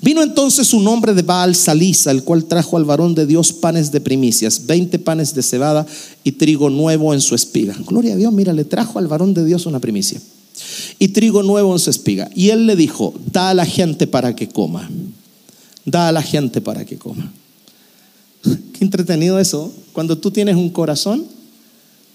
[0.00, 3.90] Vino entonces un hombre de Baal Salisa, el cual trajo al varón de Dios panes
[3.90, 5.86] de primicias, 20 panes de cebada
[6.24, 7.76] y trigo nuevo en su espiga.
[7.86, 10.20] Gloria a Dios, mira, le trajo al varón de Dios una primicia.
[10.98, 12.30] Y trigo nuevo en su espiga.
[12.34, 14.88] Y él le dijo, da a la gente para que coma.
[15.84, 17.32] Da a la gente para que coma.
[18.42, 19.72] Qué entretenido eso.
[19.92, 21.24] Cuando tú tienes un corazón,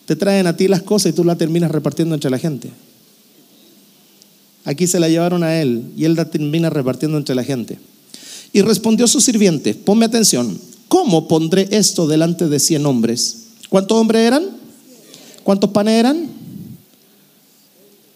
[0.05, 2.69] te traen a ti las cosas y tú las terminas repartiendo entre la gente.
[4.65, 7.77] Aquí se la llevaron a él y él la termina repartiendo entre la gente.
[8.53, 13.47] Y respondió su sirviente, ponme atención, ¿cómo pondré esto delante de cien hombres?
[13.69, 14.45] ¿Cuántos hombres eran?
[15.43, 16.27] ¿Cuántos panes eran?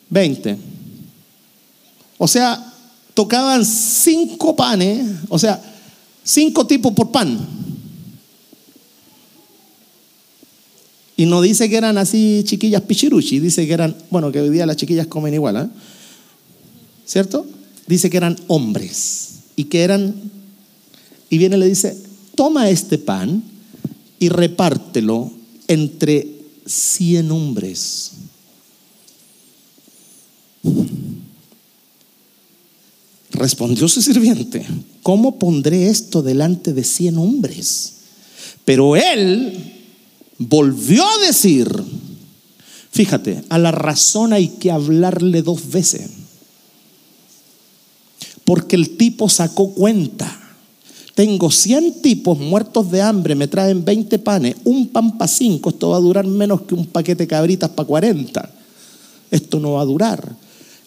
[0.10, 0.58] Veinte.
[2.18, 2.74] O sea,
[3.14, 5.62] tocaban cinco panes, o sea,
[6.24, 7.40] cinco tipos por pan.
[11.18, 14.68] Y no dice que eran así chiquillas pichiruchi, dice que eran, bueno, que hoy día
[14.68, 15.68] las chiquillas comen igual, ¿eh?
[17.08, 17.48] ¿Cierto?
[17.88, 20.14] Dice que eran hombres y que eran,
[21.30, 21.98] y viene y le dice,
[22.36, 23.42] toma este pan
[24.20, 25.32] y repártelo
[25.68, 26.28] entre
[26.66, 28.12] cien hombres.
[33.32, 34.66] Respondió su sirviente,
[35.02, 37.94] ¿cómo pondré esto delante de cien hombres?
[38.66, 39.74] Pero él
[40.40, 41.70] volvió a decir,
[42.92, 46.10] fíjate, a la razón hay que hablarle dos veces
[48.48, 50.40] porque el tipo sacó cuenta.
[51.16, 55.90] Tengo 100 tipos muertos de hambre, me traen 20 panes, un pan para 5, esto
[55.90, 58.50] va a durar menos que un paquete de cabritas para 40.
[59.32, 60.34] Esto no va a durar.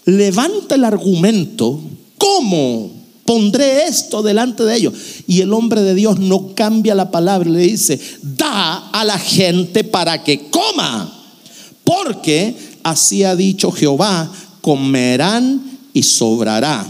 [0.07, 1.79] Levanta el argumento,
[2.17, 2.93] ¿cómo
[3.27, 4.95] pondré esto delante de ellos?
[5.27, 9.84] Y el hombre de Dios no cambia la palabra, le dice, da a la gente
[9.84, 11.13] para que coma,
[11.84, 14.33] porque así ha dicho Jehová,
[14.63, 15.61] comerán
[15.93, 16.87] y sobrará.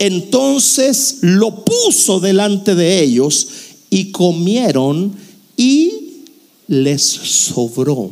[0.00, 3.48] Entonces lo puso delante de ellos
[3.90, 5.14] y comieron
[5.58, 6.22] y
[6.68, 8.10] les sobró.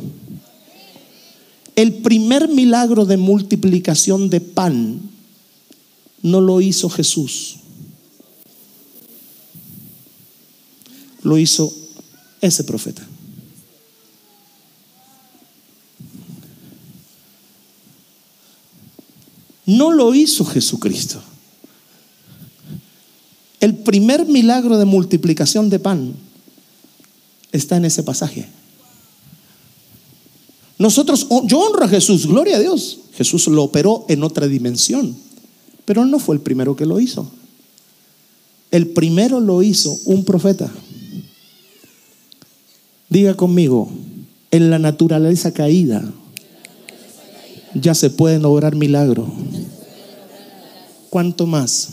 [1.75, 5.01] El primer milagro de multiplicación de pan
[6.21, 7.55] no lo hizo Jesús.
[11.23, 11.73] Lo hizo
[12.39, 13.01] ese profeta.
[19.65, 21.23] No lo hizo Jesucristo.
[23.59, 26.13] El primer milagro de multiplicación de pan
[27.51, 28.47] está en ese pasaje.
[30.77, 32.99] Nosotros, oh, yo honro a Jesús, gloria a Dios.
[33.13, 35.15] Jesús lo operó en otra dimensión,
[35.83, 37.29] pero no fue el primero que lo hizo.
[38.71, 40.71] El primero lo hizo un profeta.
[43.09, 43.89] Diga conmigo,
[44.51, 46.03] en la naturaleza caída
[47.73, 49.27] ya se pueden lograr milagros.
[51.09, 51.89] ¿Cuánto más?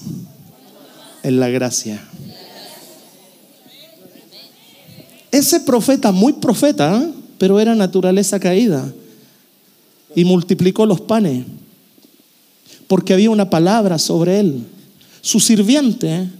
[1.26, 2.00] En la gracia.
[5.32, 7.10] Ese profeta, muy profeta, ¿eh?
[7.36, 8.92] pero era naturaleza caída,
[10.14, 11.44] y multiplicó los panes,
[12.86, 14.62] porque había una palabra sobre él.
[15.20, 16.30] Su sirviente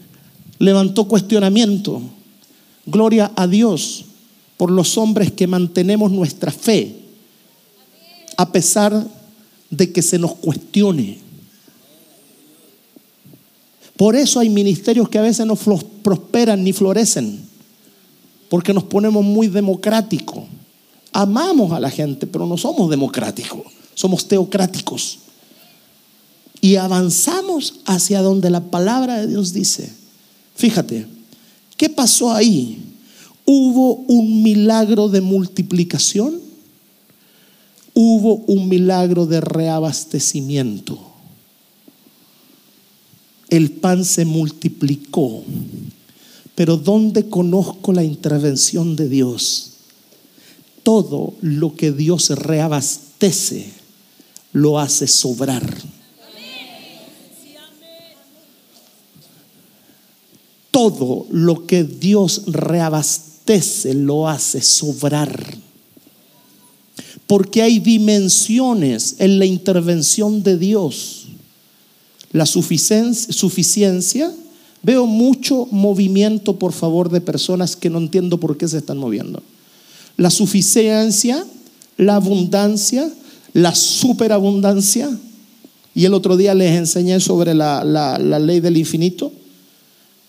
[0.60, 2.00] levantó cuestionamiento.
[2.86, 4.04] Gloria a Dios
[4.56, 6.94] por los hombres que mantenemos nuestra fe,
[8.36, 9.04] a pesar
[9.68, 11.25] de que se nos cuestione.
[13.96, 17.40] Por eso hay ministerios que a veces no prosperan ni florecen,
[18.50, 20.44] porque nos ponemos muy democráticos.
[21.12, 23.62] Amamos a la gente, pero no somos democráticos,
[23.94, 25.20] somos teocráticos.
[26.60, 29.92] Y avanzamos hacia donde la palabra de Dios dice.
[30.56, 31.06] Fíjate,
[31.76, 32.82] ¿qué pasó ahí?
[33.46, 36.40] ¿Hubo un milagro de multiplicación?
[37.94, 41.15] ¿Hubo un milagro de reabastecimiento?
[43.48, 45.42] El pan se multiplicó.
[46.54, 49.72] Pero ¿dónde conozco la intervención de Dios?
[50.82, 53.70] Todo lo que Dios reabastece
[54.52, 55.66] lo hace sobrar.
[60.70, 65.56] Todo lo que Dios reabastece lo hace sobrar.
[67.26, 71.25] Porque hay dimensiones en la intervención de Dios
[72.36, 74.32] la suficiencia
[74.86, 79.42] Veo mucho movimiento, por favor, de personas que no entiendo por qué se están moviendo.
[80.16, 81.44] La suficiencia,
[81.96, 83.10] la abundancia,
[83.52, 85.10] la superabundancia.
[85.92, 89.32] Y el otro día les enseñé sobre la, la, la ley del infinito.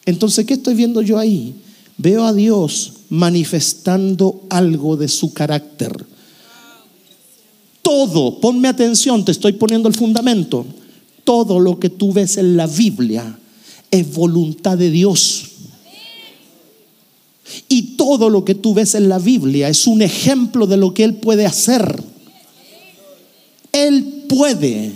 [0.08, 1.54] Entonces, ¿qué estoy viendo yo ahí?
[2.00, 5.94] Veo a Dios manifestando algo de su carácter.
[7.84, 10.66] Todo, ponme atención, te estoy poniendo el fundamento.
[11.28, 13.38] Todo lo que tú ves en la Biblia
[13.92, 15.44] es voluntad de Dios.
[17.68, 21.04] Y todo lo que tú ves en la Biblia es un ejemplo de lo que
[21.04, 22.02] Él puede hacer.
[23.74, 24.94] Él puede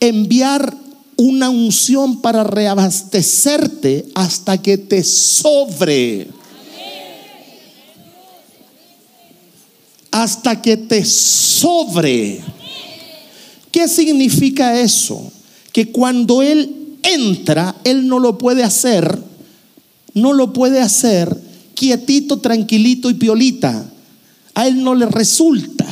[0.00, 0.74] enviar
[1.18, 6.28] una unción para reabastecerte hasta que te sobre.
[10.10, 12.55] Hasta que te sobre.
[13.76, 15.30] ¿Qué significa eso?
[15.70, 19.18] Que cuando Él entra, Él no lo puede hacer,
[20.14, 21.38] no lo puede hacer
[21.74, 23.86] quietito, tranquilito y piolita.
[24.54, 25.84] A Él no le resulta,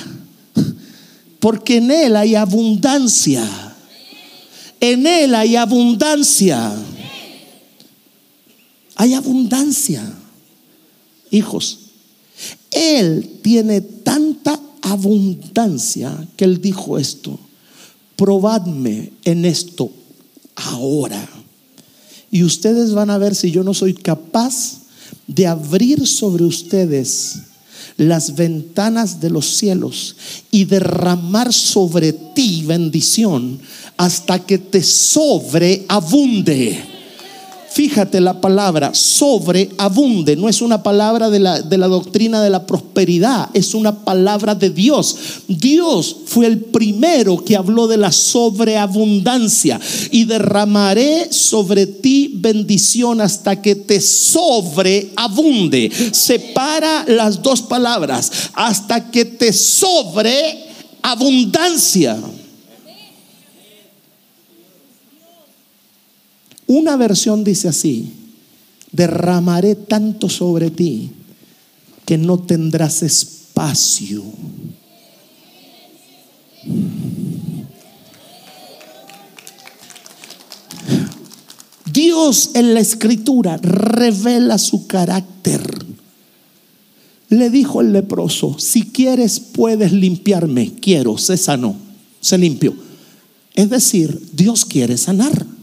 [1.40, 3.46] porque en Él hay abundancia.
[4.80, 6.72] En Él hay abundancia.
[8.94, 10.10] Hay abundancia.
[11.30, 11.80] Hijos,
[12.70, 17.38] Él tiene tanta abundancia que Él dijo esto,
[18.16, 19.90] probadme en esto
[20.56, 21.28] ahora.
[22.30, 24.78] Y ustedes van a ver si yo no soy capaz
[25.26, 27.36] de abrir sobre ustedes
[27.96, 30.16] las ventanas de los cielos
[30.50, 33.60] y derramar sobre ti bendición
[33.96, 36.93] hasta que te sobreabunde.
[37.74, 42.66] Fíjate la palabra sobreabunde, no es una palabra de la, de la, doctrina de la
[42.66, 45.16] prosperidad, es una palabra de Dios.
[45.48, 49.80] Dios fue el primero que habló de la sobreabundancia
[50.12, 55.90] y derramaré sobre ti bendición hasta que te sobreabunde.
[56.12, 62.20] Separa las dos palabras, hasta que te sobreabundancia.
[66.66, 68.12] Una versión dice así,
[68.90, 71.10] derramaré tanto sobre ti
[72.06, 74.22] que no tendrás espacio.
[81.92, 85.62] Dios en la escritura revela su carácter.
[87.28, 90.74] Le dijo el leproso, si quieres puedes limpiarme.
[90.80, 91.76] Quiero, se sanó,
[92.20, 92.74] se limpió.
[93.54, 95.53] Es decir, Dios quiere sanar.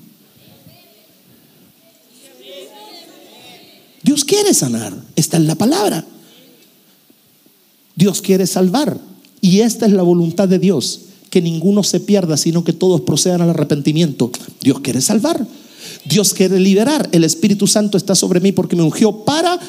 [4.04, 6.06] Dios quiere sanar, está en la palabra.
[7.96, 9.00] Dios quiere salvar.
[9.42, 13.42] Y esta es la voluntad de Dios, que ninguno se pierda, sino que todos procedan
[13.42, 14.32] al arrepentimiento.
[14.62, 15.46] Dios quiere salvar.
[16.06, 17.10] Dios quiere liberar.
[17.12, 19.60] El Espíritu Santo está sobre mí porque me ungió para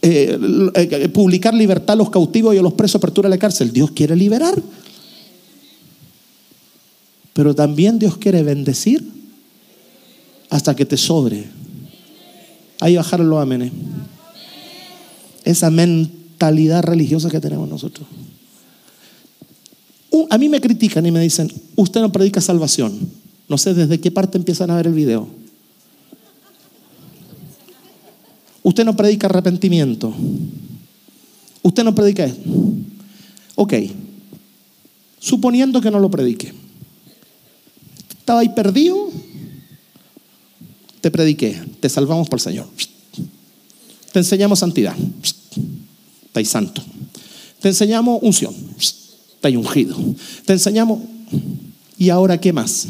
[0.00, 0.38] eh,
[0.74, 3.72] eh, publicar libertad a los cautivos y a los presos, apertura de la cárcel.
[3.72, 4.60] Dios quiere liberar.
[7.32, 9.02] Pero también Dios quiere bendecir
[10.50, 11.61] hasta que te sobre.
[12.82, 13.70] Ahí bajaron los amenes.
[15.44, 18.08] Esa mentalidad religiosa que tenemos nosotros.
[20.28, 22.98] A mí me critican y me dicen, usted no predica salvación.
[23.48, 25.28] No sé desde qué parte empiezan a ver el video.
[28.64, 30.12] Usted no predica arrepentimiento.
[31.62, 32.50] Usted no predica esto.
[33.54, 33.74] Ok.
[35.20, 36.52] Suponiendo que no lo predique.
[38.18, 39.08] Estaba ahí perdido
[41.02, 42.66] te prediqué, te salvamos por el Señor.
[44.12, 44.94] Te enseñamos santidad,
[46.26, 46.82] estáis santo.
[47.60, 49.96] Te enseñamos unción, estáis ungido.
[50.46, 51.00] Te enseñamos,
[51.98, 52.86] ¿y ahora qué más?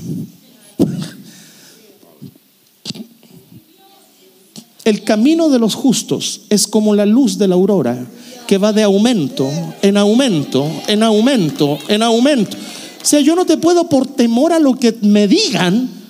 [4.84, 8.06] El camino de los justos es como la luz de la aurora
[8.46, 9.48] que va de aumento
[9.80, 12.56] en aumento, en aumento, en aumento.
[13.00, 16.01] O sea, yo no te puedo por temor a lo que me digan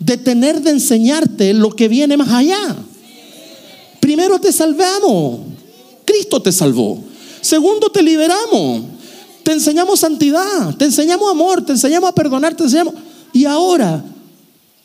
[0.00, 2.76] detener de enseñarte lo que viene más allá.
[4.00, 5.40] Primero te salvamos.
[6.04, 7.00] Cristo te salvó.
[7.40, 8.82] Segundo te liberamos.
[9.44, 12.94] Te enseñamos santidad, te enseñamos amor, te enseñamos a perdonar, te enseñamos...
[13.32, 14.04] Y ahora,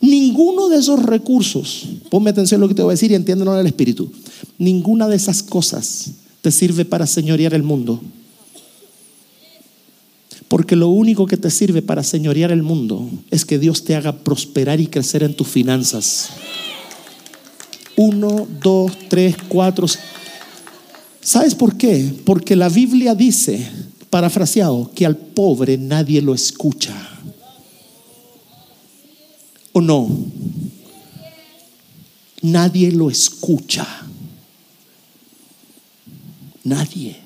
[0.02, 3.54] ninguno de esos recursos, ponme atención a lo que te voy a decir y entiéndelo
[3.54, 4.12] en el Espíritu,
[4.58, 8.02] ninguna de esas cosas te sirve para señorear el mundo.
[10.48, 14.18] Porque lo único que te sirve para señorear el mundo es que Dios te haga
[14.20, 16.30] prosperar y crecer en tus finanzas.
[17.96, 19.88] Uno, dos, tres, cuatro.
[21.22, 22.14] ¿Sabes por qué?
[22.26, 23.68] Porque la Biblia dice,
[24.10, 26.94] parafraseado, que al pobre nadie lo escucha.
[29.74, 30.08] ¿O no?
[32.46, 33.88] nadie lo escucha.
[36.64, 37.18] Nadie.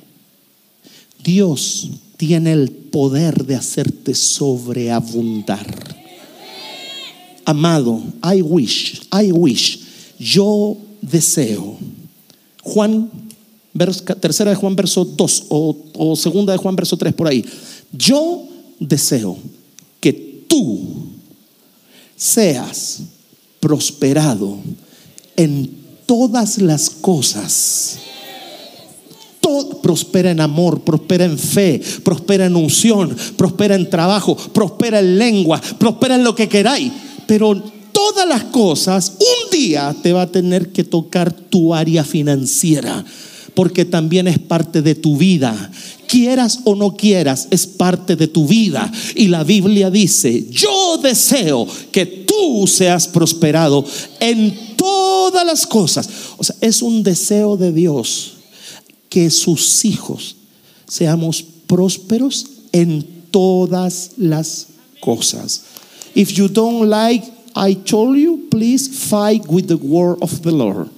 [1.24, 5.66] Dios tiene el poder de hacerte sobreabundar.
[7.46, 9.80] Amado, I wish, I wish,
[10.20, 11.78] yo deseo.
[12.62, 13.10] Juan,
[14.20, 17.46] tercera de Juan, verso 2 o, o segunda de Juan, verso 3, por ahí.
[17.94, 18.44] Yo
[18.82, 19.38] deseo
[20.02, 21.08] que tú
[22.18, 23.00] seas
[23.62, 24.58] prosperado
[25.38, 25.72] en
[26.06, 27.98] todas las cosas.
[29.82, 35.62] Prospera en amor, prospera en fe, prospera en unción, prospera en trabajo, prospera en lengua,
[35.78, 36.92] prospera en lo que queráis.
[37.28, 43.04] Pero todas las cosas, un día te va a tener que tocar tu área financiera,
[43.54, 45.72] porque también es parte de tu vida
[46.10, 48.92] quieras o no quieras, es parte de tu vida.
[49.16, 53.86] Y la Biblia dice, yo deseo que tú seas prosperado
[54.20, 56.10] en todas las cosas.
[56.38, 58.39] O sea, es un deseo de Dios
[59.10, 60.36] que sus hijos
[60.88, 64.68] seamos prósperos en todas las
[65.02, 65.64] cosas.
[66.16, 67.26] If you don't like
[67.56, 70.90] I told you, please fight with the word of the Lord.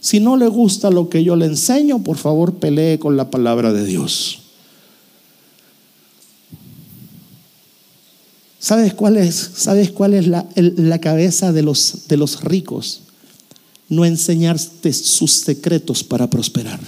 [0.00, 3.72] Si no le gusta lo que yo le enseño, por favor pelee con la palabra
[3.72, 4.38] de Dios.
[8.58, 13.02] ¿Sabes cuál es, ¿sabes cuál es la, la cabeza de los, de los ricos?
[13.88, 16.78] No enseñarte sus secretos para prosperar.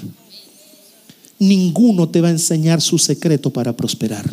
[1.42, 4.30] Ninguno te va a enseñar su secreto para prosperar.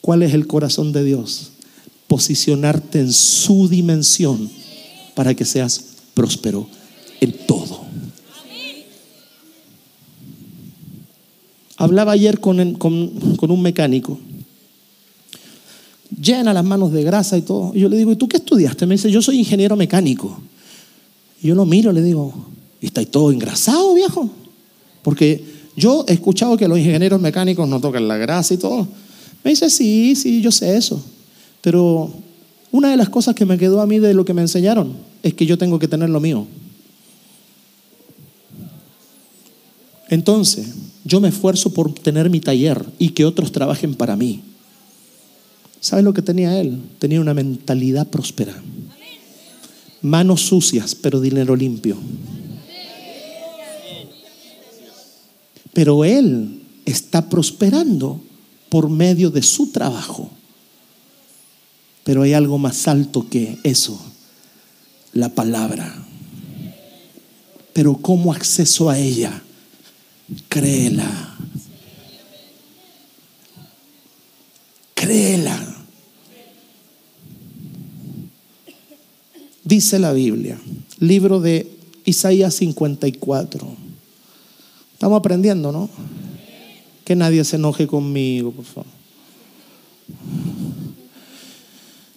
[0.00, 1.50] ¿Cuál es el corazón de Dios?
[2.06, 4.50] Posicionarte en su dimensión
[5.14, 5.84] para que seas
[6.14, 6.66] próspero
[7.20, 7.82] en todo.
[11.76, 14.18] Hablaba ayer con, un mecánico
[16.18, 17.72] llena las manos de grasa y todo.
[17.74, 18.86] Y yo le digo, ¿y tú qué estudiaste?
[18.86, 20.40] Me dice, yo soy ingeniero mecánico.
[21.42, 22.32] Y yo lo miro, le digo,
[22.80, 24.30] ¿y estáis todo engrasado, viejo?
[25.02, 28.88] Porque yo he escuchado que los ingenieros mecánicos no tocan la grasa y todo.
[29.44, 31.00] Me dice, sí, sí, yo sé eso.
[31.62, 32.12] Pero
[32.72, 35.34] una de las cosas que me quedó a mí de lo que me enseñaron es
[35.34, 36.46] que yo tengo que tener lo mío.
[40.08, 44.42] Entonces, yo me esfuerzo por tener mi taller y que otros trabajen para mí.
[45.80, 46.82] ¿Sabe lo que tenía él?
[46.98, 48.54] Tenía una mentalidad próspera.
[50.02, 51.96] Manos sucias, pero dinero limpio.
[55.78, 58.20] Pero él está prosperando
[58.68, 60.28] por medio de su trabajo.
[62.02, 63.96] Pero hay algo más alto que eso,
[65.12, 66.04] la palabra.
[67.72, 69.40] Pero ¿cómo acceso a ella?
[70.48, 71.36] Créela.
[74.94, 75.76] Créela.
[79.62, 80.58] Dice la Biblia,
[80.98, 81.70] libro de
[82.04, 83.87] Isaías 54.
[84.98, 85.88] Estamos aprendiendo, ¿no?
[87.04, 88.90] Que nadie se enoje conmigo, por favor.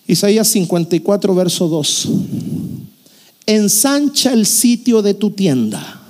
[0.07, 2.09] Isaías 54, verso 2.
[3.45, 6.01] Ensancha el sitio de tu tienda.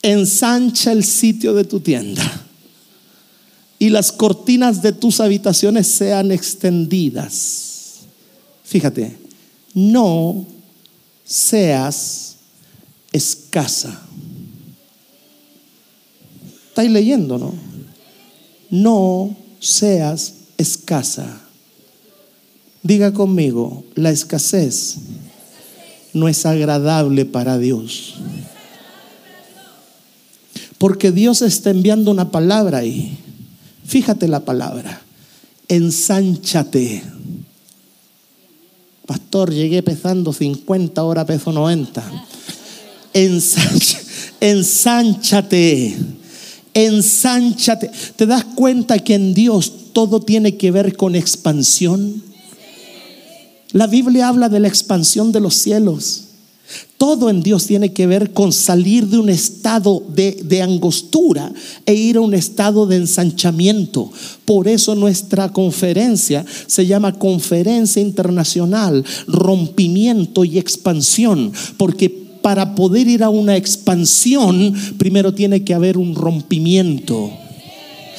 [0.00, 2.46] Ensancha el sitio de tu tienda.
[3.80, 8.02] Y las cortinas de tus habitaciones sean extendidas.
[8.62, 9.18] Fíjate,
[9.74, 10.46] no
[11.24, 12.36] seas
[13.12, 14.00] escasa.
[16.74, 17.54] Estáis leyendo, ¿no?
[18.68, 21.40] No seas escasa.
[22.82, 24.96] Diga conmigo, la escasez
[26.14, 28.14] no es agradable para Dios.
[30.76, 33.18] Porque Dios está enviando una palabra ahí.
[33.86, 35.00] Fíjate la palabra.
[35.68, 37.04] Ensánchate.
[39.06, 42.02] Pastor, llegué pesando 50, ahora peso 90.
[44.40, 46.23] ensánchate.
[46.74, 47.90] Ensánchate.
[48.16, 52.22] ¿Te das cuenta que en Dios todo tiene que ver con expansión?
[53.72, 56.24] La Biblia habla de la expansión de los cielos.
[56.96, 61.52] Todo en Dios tiene que ver con salir de un estado de, angostura
[61.84, 64.10] e ir a un estado de ensanchamiento.
[64.44, 73.22] Por eso nuestra conferencia se llama Conferencia Internacional, Rompimiento y Expansión, porque para poder ir
[73.22, 77.30] a una expansión, primero tiene que haber un rompimiento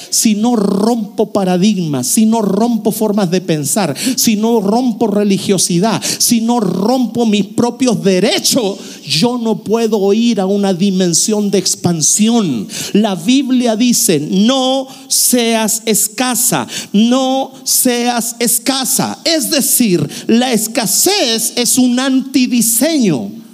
[0.10, 6.42] si no rompo paradigmas, si no rompo formas de pensar, si no rompo religiosidad, si
[6.42, 12.68] no rompo mis propios derechos, yo no puedo ir a una dimensión de expansión.
[12.94, 19.20] La Biblia dice, no seas escasa, no seas escasa.
[19.26, 23.45] Es decir, la escasez es un antidiseño.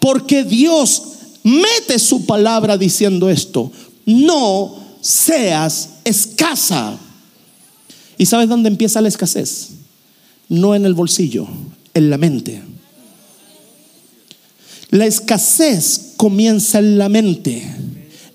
[0.00, 1.02] Porque Dios
[1.42, 3.70] mete su palabra diciendo esto,
[4.04, 6.98] no seas escasa.
[8.18, 9.68] ¿Y sabes dónde empieza la escasez?
[10.48, 11.46] No en el bolsillo,
[11.94, 12.62] en la mente.
[14.90, 17.62] La escasez comienza en la mente,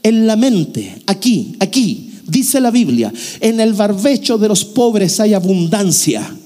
[0.03, 2.07] en la mente, aquí, aquí.
[2.27, 6.37] Dice la Biblia, en el barbecho de los pobres hay abundancia.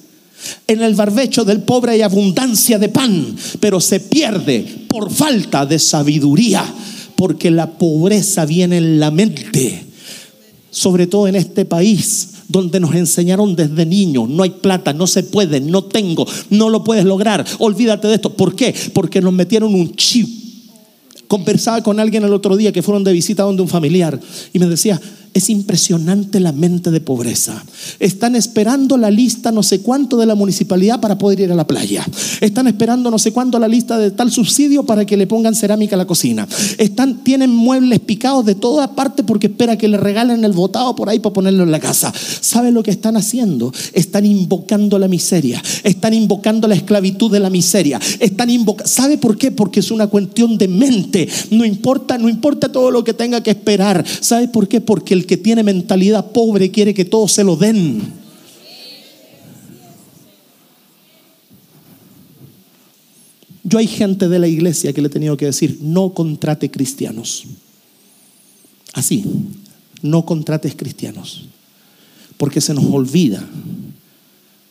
[0.67, 5.79] En el barbecho del pobre hay abundancia de pan, pero se pierde por falta de
[5.79, 6.63] sabiduría,
[7.15, 9.85] porque la pobreza viene en la mente,
[10.71, 15.23] sobre todo en este país donde nos enseñaron desde niños, no hay plata, no se
[15.23, 18.33] puede, no tengo, no lo puedes lograr, olvídate de esto.
[18.33, 18.73] ¿Por qué?
[18.93, 20.27] Porque nos metieron un chip.
[21.27, 24.19] Conversaba con alguien el otro día que fueron de visita donde un familiar
[24.53, 25.01] y me decía,
[25.35, 27.61] es impresionante la mente de pobreza.
[27.99, 31.67] Están esperando la lista no sé cuánto de la municipalidad para poder ir a la
[31.67, 32.05] playa.
[32.39, 35.97] Están esperando no sé cuánto la lista de tal subsidio para que le pongan cerámica
[35.97, 36.47] a la cocina.
[36.77, 41.09] Están, tienen muebles picados de toda parte porque espera que le regalen el botado por
[41.09, 42.13] ahí para ponerlo en la casa.
[42.39, 43.73] ¿Sabe lo que están haciendo?
[43.91, 45.61] Están invocando la miseria.
[45.83, 47.99] Están invocando la esclavitud de la miseria.
[48.21, 48.89] Están invocando.
[48.89, 49.51] ¿Sabe por qué?
[49.51, 51.27] Porque es una cuestión de mente.
[51.51, 54.05] No importa, no importa todo lo que tenga que esperar.
[54.21, 54.79] ¿Sabe por qué?
[54.79, 58.01] Porque el que tiene mentalidad pobre quiere que todos se lo den.
[63.63, 67.45] Yo hay gente de la iglesia que le he tenido que decir, no contrate cristianos.
[68.93, 69.25] Así,
[70.01, 71.47] no contrates cristianos.
[72.37, 73.43] Porque se nos olvida,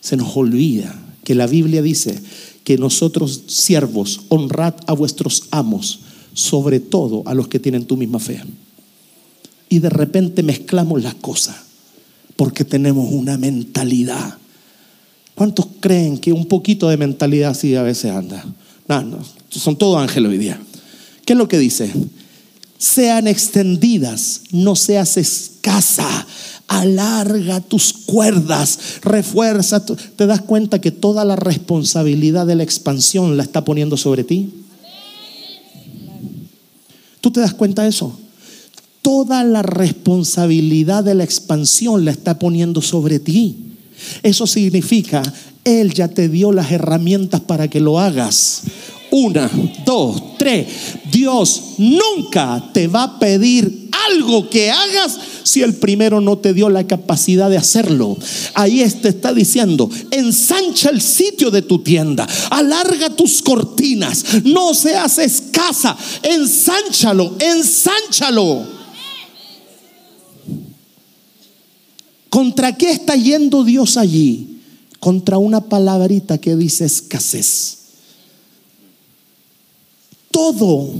[0.00, 0.94] se nos olvida
[1.24, 2.20] que la Biblia dice
[2.62, 6.00] que nosotros siervos honrad a vuestros amos,
[6.32, 8.42] sobre todo a los que tienen tu misma fe
[9.74, 11.56] y de repente mezclamos las cosas
[12.36, 14.38] porque tenemos una mentalidad.
[15.34, 18.44] ¿Cuántos creen que un poquito de mentalidad así a veces anda?
[18.86, 19.18] No, no,
[19.50, 20.60] son todos ángeles hoy día.
[21.26, 21.90] ¿Qué es lo que dice?
[22.78, 26.26] Sean extendidas, no seas escasa.
[26.68, 29.84] Alarga tus cuerdas, refuerza.
[29.84, 34.50] ¿Te das cuenta que toda la responsabilidad de la expansión la está poniendo sobre ti?
[37.20, 38.20] ¿Tú te das cuenta de eso?
[39.04, 43.54] Toda la responsabilidad de la expansión la está poniendo sobre ti.
[44.22, 45.22] Eso significa,
[45.62, 48.62] Él ya te dio las herramientas para que lo hagas.
[49.10, 49.50] Una,
[49.84, 50.66] dos, tres.
[51.12, 56.70] Dios nunca te va a pedir algo que hagas si el primero no te dio
[56.70, 58.16] la capacidad de hacerlo.
[58.54, 65.18] Ahí te está diciendo, ensancha el sitio de tu tienda, alarga tus cortinas, no seas
[65.18, 68.73] escasa, ensánchalo, ensánchalo.
[72.34, 74.58] ¿Contra qué está yendo Dios allí?
[74.98, 77.78] Contra una palabrita que dice escasez.
[80.32, 80.92] Todo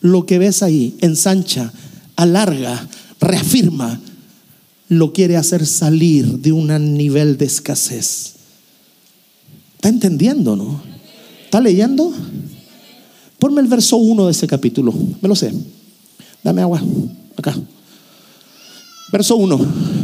[0.00, 1.70] lo que ves ahí ensancha,
[2.16, 2.88] alarga,
[3.20, 4.00] reafirma,
[4.88, 8.36] lo quiere hacer salir de un nivel de escasez.
[9.74, 10.80] ¿Está entendiendo, no?
[11.44, 12.10] ¿Está leyendo?
[13.38, 14.94] Ponme el verso 1 de ese capítulo.
[15.20, 15.52] Me lo sé.
[16.42, 16.82] Dame agua.
[17.36, 17.54] Acá.
[19.12, 19.97] Verso 1.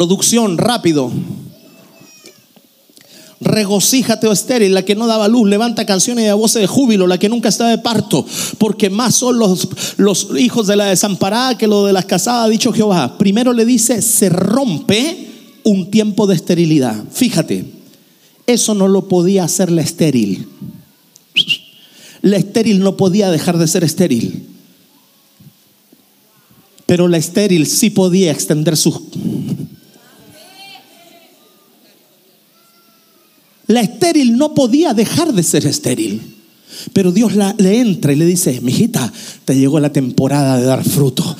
[0.00, 1.12] Producción, rápido.
[3.38, 7.18] Regocíjate, oh estéril, la que no daba luz, levanta canciones de voces de júbilo, la
[7.18, 8.24] que nunca estaba de parto,
[8.56, 12.48] porque más son los, los hijos de la desamparada que los de las casadas, ha
[12.48, 13.18] dicho Jehová.
[13.18, 15.28] Primero le dice, se rompe
[15.64, 17.04] un tiempo de esterilidad.
[17.12, 17.66] Fíjate,
[18.46, 20.48] eso no lo podía hacer la estéril.
[22.22, 24.46] La estéril no podía dejar de ser estéril.
[26.90, 28.90] Pero la estéril sí podía extender su
[33.70, 36.20] La estéril no podía dejar de ser estéril.
[36.92, 39.12] Pero Dios le entra y le dice, mijita,
[39.44, 41.36] te llegó la temporada de dar fruto.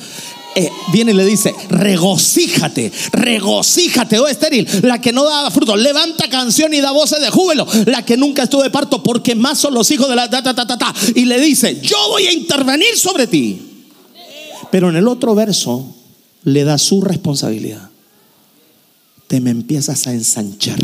[0.55, 6.29] Eh, viene y le dice, regocíjate, regocíjate, oh estéril, la que no daba fruto, levanta
[6.29, 9.73] canción y da voces de júbilo, la que nunca estuvo de parto, porque más son
[9.73, 12.97] los hijos de la ta, ta, ta, ta, Y le dice, yo voy a intervenir
[12.97, 13.61] sobre ti.
[14.71, 15.93] Pero en el otro verso
[16.45, 17.89] le da su responsabilidad.
[19.27, 20.79] Te me empiezas a ensanchar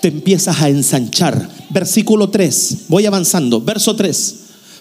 [0.00, 1.48] te empiezas a ensanchar.
[1.70, 3.60] Versículo 3, voy avanzando.
[3.60, 4.36] Verso 3.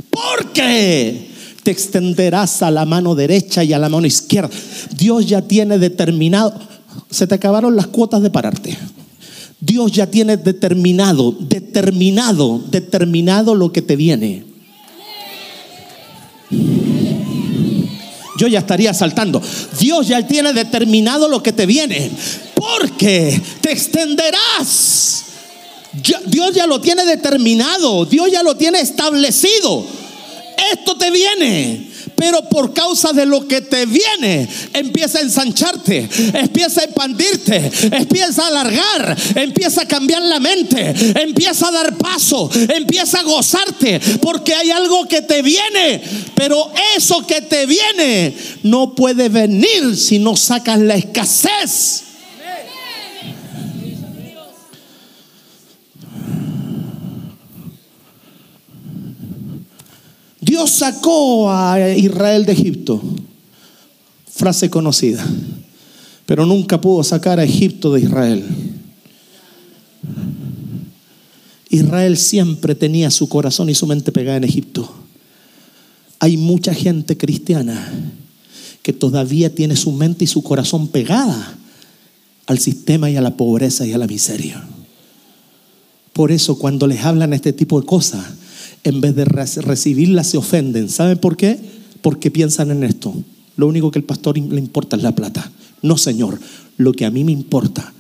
[0.10, 1.28] Porque
[1.64, 4.50] te extenderás a la mano derecha y a la mano izquierda.
[4.96, 6.54] Dios ya tiene determinado.
[7.10, 8.78] se te acabaron las cuotas de pararte.
[9.60, 14.46] Dios ya tiene determinado, determinado, determinado lo que te viene.
[18.38, 19.42] Yo ya estaría saltando.
[19.80, 22.12] Dios ya tiene determinado lo que te viene.
[22.78, 25.24] Porque te extenderás.
[26.26, 28.06] Dios ya lo tiene determinado.
[28.06, 29.86] Dios ya lo tiene establecido.
[30.74, 31.88] Esto te viene
[32.18, 38.44] pero por causa de lo que te viene, empieza a ensancharte, empieza a expandirte, empieza
[38.44, 44.56] a alargar, empieza a cambiar la mente, empieza a dar paso, empieza a gozarte, porque
[44.56, 46.02] hay algo que te viene,
[46.34, 52.07] pero eso que te viene no puede venir si no sacas la escasez.
[60.58, 63.00] Dios sacó a Israel de Egipto.
[64.28, 65.24] Frase conocida.
[66.26, 68.44] Pero nunca pudo sacar a Egipto de Israel.
[71.70, 74.92] Israel siempre tenía su corazón y su mente pegada en Egipto.
[76.18, 77.94] Hay mucha gente cristiana
[78.82, 81.56] que todavía tiene su mente y su corazón pegada
[82.48, 84.68] al sistema y a la pobreza y a la miseria.
[86.14, 88.26] Por eso cuando les hablan este tipo de cosas,
[88.84, 90.90] en vez de recibirla se ofenden.
[90.90, 91.60] ¿Saben por qué?
[92.02, 93.14] Porque piensan en esto.
[93.56, 95.52] Lo único que el pastor le importa es la plata.
[95.82, 96.40] No, Señor.
[96.78, 97.94] Lo que a mí me importa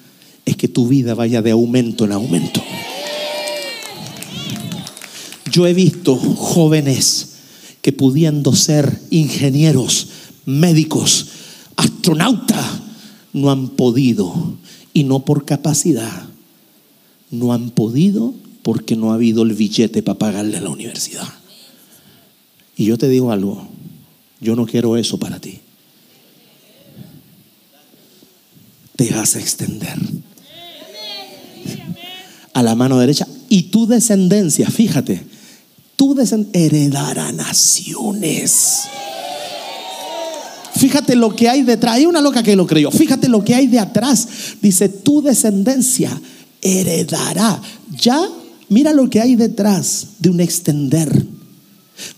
[0.45, 2.61] es que tu vida vaya de aumento en aumento.
[5.51, 7.29] Yo he visto jóvenes
[7.81, 10.09] que pudiendo ser ingenieros,
[10.45, 11.27] médicos,
[11.75, 12.65] astronautas,
[13.33, 14.57] no han podido,
[14.93, 16.27] y no por capacidad,
[17.31, 18.33] no han podido
[18.67, 21.25] porque no ha habido el billete para pagarle a la universidad.
[22.75, 23.65] Y yo te digo algo,
[24.41, 25.61] yo no quiero eso para ti.
[28.97, 29.97] Te vas a extender
[32.51, 35.25] a la mano derecha y tu descendencia, fíjate,
[35.95, 38.81] tu descendencia heredará naciones.
[40.75, 41.95] Fíjate lo que hay detrás.
[41.95, 42.91] Hay una loca que lo creyó.
[42.91, 44.27] Fíjate lo que hay de atrás.
[44.61, 46.11] Dice, tu descendencia
[46.61, 47.61] heredará.
[47.97, 48.29] Ya
[48.69, 51.25] Mira lo que hay detrás de un extender.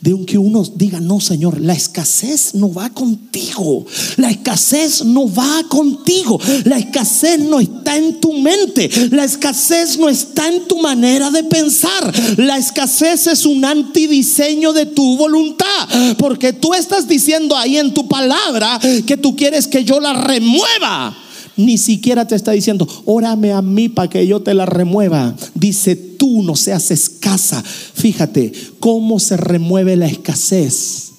[0.02, 3.86] De un que uno diga, no, Señor, la escasez no va contigo.
[4.18, 6.38] La escasez no va contigo.
[6.66, 8.90] La escasez no está en tu mente.
[9.12, 12.14] La escasez no está en tu manera de pensar.
[12.38, 16.16] La escasez es un antidiseño de tu voluntad.
[16.18, 21.16] Porque tú estás diciendo ahí en tu palabra que tú quieres que yo la remueva
[21.60, 25.36] ni siquiera te está diciendo, órame a mí para que yo te la remueva.
[25.56, 27.62] Dice, tú no seas escasa.
[27.62, 31.12] Fíjate cómo se remueve la escasez,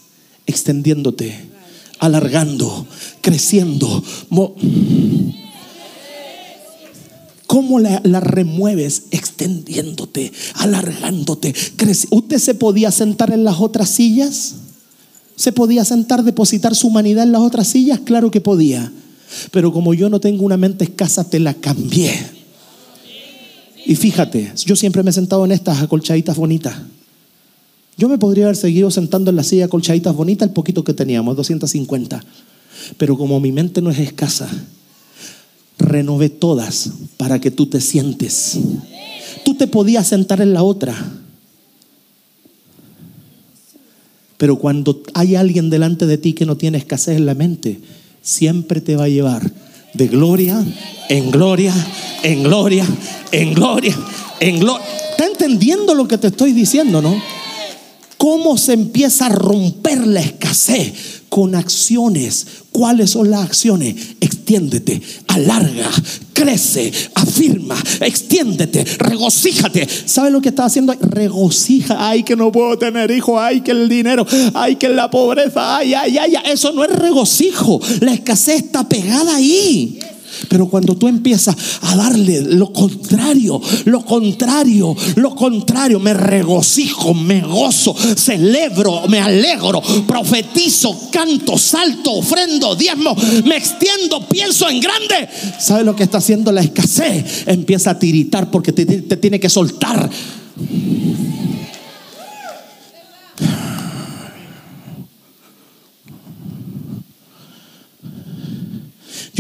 [0.47, 1.37] extendiéndote,
[1.99, 2.87] alargando,
[3.21, 4.03] creciendo.
[7.47, 9.03] ¿Cómo la, remueves?
[9.11, 11.55] Extendiéndote, alargándote.
[12.11, 14.55] ¿Usted se podía sentar en las otras sillas?
[15.37, 18.01] ¿Se podía sentar, depositar su humanidad en las otras sillas?
[18.01, 18.91] Claro que podía.
[19.51, 22.13] Pero como yo no tengo una mente escasa, te la cambié.
[23.87, 26.77] Y fíjate, yo siempre me he sentado en estas acolchaditas bonitas.
[27.97, 31.37] Yo me podría haber seguido sentando en la silla acolchaditas bonitas el poquito que teníamos,
[31.37, 32.25] 250.
[32.97, 34.49] Pero como mi mente no es escasa,
[35.79, 38.59] renové todas para que tú te sientes.
[39.45, 40.95] Tú te podías sentar en la otra.
[44.37, 47.81] Pero cuando hay alguien delante de ti que no tiene escasez en la mente,
[48.23, 49.51] siempre te va a llevar
[49.95, 50.65] de gloria
[51.11, 51.75] en gloria,
[52.23, 52.87] en gloria,
[53.33, 53.97] en gloria,
[54.39, 54.87] en gloria.
[55.11, 57.21] ¿Está entendiendo lo que te estoy diciendo, no?
[58.17, 61.20] ¿Cómo se empieza a romper la escasez?
[61.31, 62.47] Con acciones.
[62.71, 63.95] ¿Cuáles son las acciones?
[64.21, 65.91] Extiéndete, alarga,
[66.35, 69.89] crece, afirma, extiéndete, regocíjate.
[70.07, 70.93] ¿Sabes lo que está haciendo?
[71.01, 71.97] Regocija.
[71.99, 73.41] Ay, que no puedo tener hijos.
[73.41, 74.27] Ay, que el dinero.
[74.55, 75.79] Ay, que la pobreza.
[75.79, 76.35] Ay, ay, ay.
[76.53, 77.81] Eso no es regocijo.
[78.01, 79.99] La escasez está pegada ahí.
[80.49, 87.41] Pero cuando tú empiezas a darle lo contrario, lo contrario, lo contrario, me regocijo, me
[87.41, 95.29] gozo, celebro, me alegro, profetizo, canto, salto, ofrendo, diezmo, me extiendo, pienso en grande.
[95.59, 97.45] ¿Sabe lo que está haciendo la escasez?
[97.47, 100.11] Empieza a tiritar porque te, te tiene que soltar.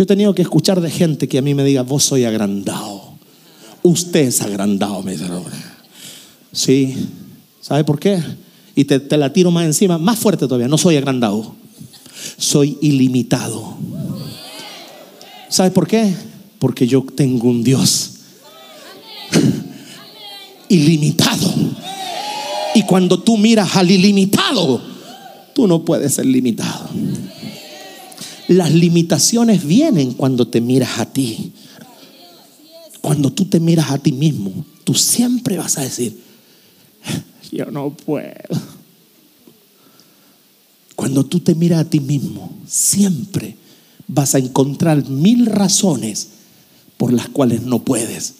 [0.00, 3.18] Yo he tenido que escuchar de gente que a mí me diga, vos soy agrandado.
[3.82, 5.26] Usted es agrandado, me dice
[6.52, 6.96] Sí,
[7.60, 8.18] ¿sabe por qué?
[8.74, 10.68] Y te, te la tiro más encima, más fuerte todavía.
[10.68, 11.54] No soy agrandado,
[12.38, 13.76] soy ilimitado.
[15.50, 16.14] ¿Sabes por qué?
[16.58, 18.12] Porque yo tengo un Dios
[20.70, 21.52] ilimitado.
[22.74, 24.80] Y cuando tú miras al ilimitado,
[25.54, 26.88] tú no puedes ser limitado.
[28.50, 31.52] Las limitaciones vienen cuando te miras a ti.
[33.00, 36.18] Cuando tú te miras a ti mismo, tú siempre vas a decir,
[37.52, 38.34] yo no puedo.
[40.96, 43.56] Cuando tú te miras a ti mismo, siempre
[44.08, 46.30] vas a encontrar mil razones
[46.96, 48.34] por las cuales no puedes,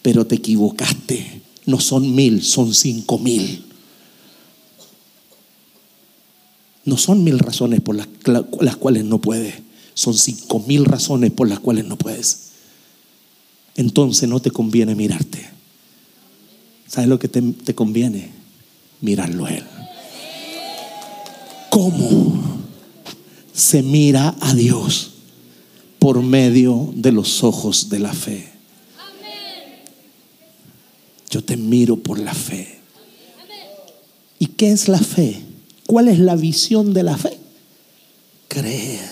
[0.00, 1.42] pero te equivocaste.
[1.66, 3.62] No son mil, son cinco mil.
[6.84, 9.54] No son mil razones por las, cuales no puedes,
[9.94, 12.50] son cinco mil razones por las cuales no puedes.
[13.76, 15.48] Entonces no te conviene mirarte.
[16.86, 18.30] ¿Sabes lo que te, te conviene?
[19.00, 19.64] Mirarlo a Él.
[21.70, 22.42] ¿Cómo
[23.52, 25.12] se mira a Dios?
[25.98, 28.50] Por medio de los ojos de la fe.
[31.30, 32.80] Yo te miro por la fe.
[34.38, 35.49] ¿Y qué es la fe?
[35.90, 37.36] ¿Cuál es la visión de la fe?
[38.46, 39.10] Creer.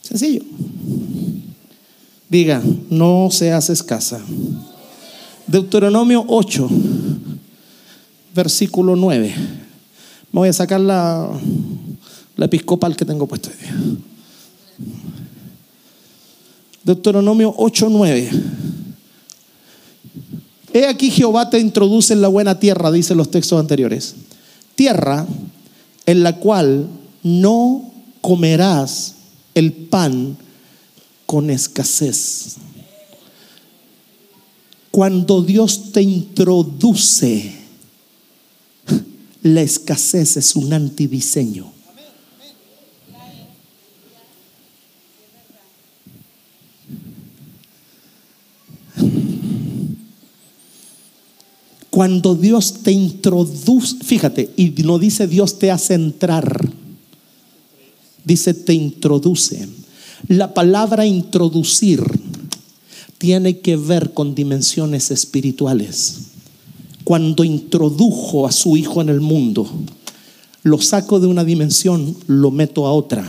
[0.00, 0.40] Sencillo.
[2.30, 4.22] Diga, no seas escasa.
[5.46, 6.66] Deuteronomio 8,
[8.34, 9.34] versículo 9.
[10.32, 11.28] Me voy a sacar la,
[12.36, 13.98] la episcopal que tengo puesto hoy.
[16.84, 18.30] Deuteronomio 8, 9.
[20.72, 24.14] He aquí Jehová te introduce en la buena tierra, dicen los textos anteriores.
[24.74, 25.26] Tierra
[26.06, 26.88] en la cual
[27.22, 29.14] no comerás
[29.54, 30.36] el pan
[31.26, 32.56] con escasez.
[34.90, 37.52] Cuando Dios te introduce,
[39.42, 41.72] la escasez es un antidiseño.
[51.92, 56.70] Cuando Dios te introduce, fíjate, y no dice Dios te hace entrar,
[58.24, 59.68] dice te introduce.
[60.26, 62.02] La palabra introducir
[63.18, 66.28] tiene que ver con dimensiones espirituales.
[67.04, 69.70] Cuando introdujo a su hijo en el mundo,
[70.62, 73.28] lo saco de una dimensión, lo meto a otra.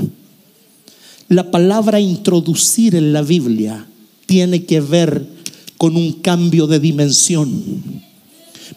[1.27, 3.85] La palabra introducir en la Biblia
[4.25, 5.27] tiene que ver
[5.77, 8.12] con un cambio de dimensión.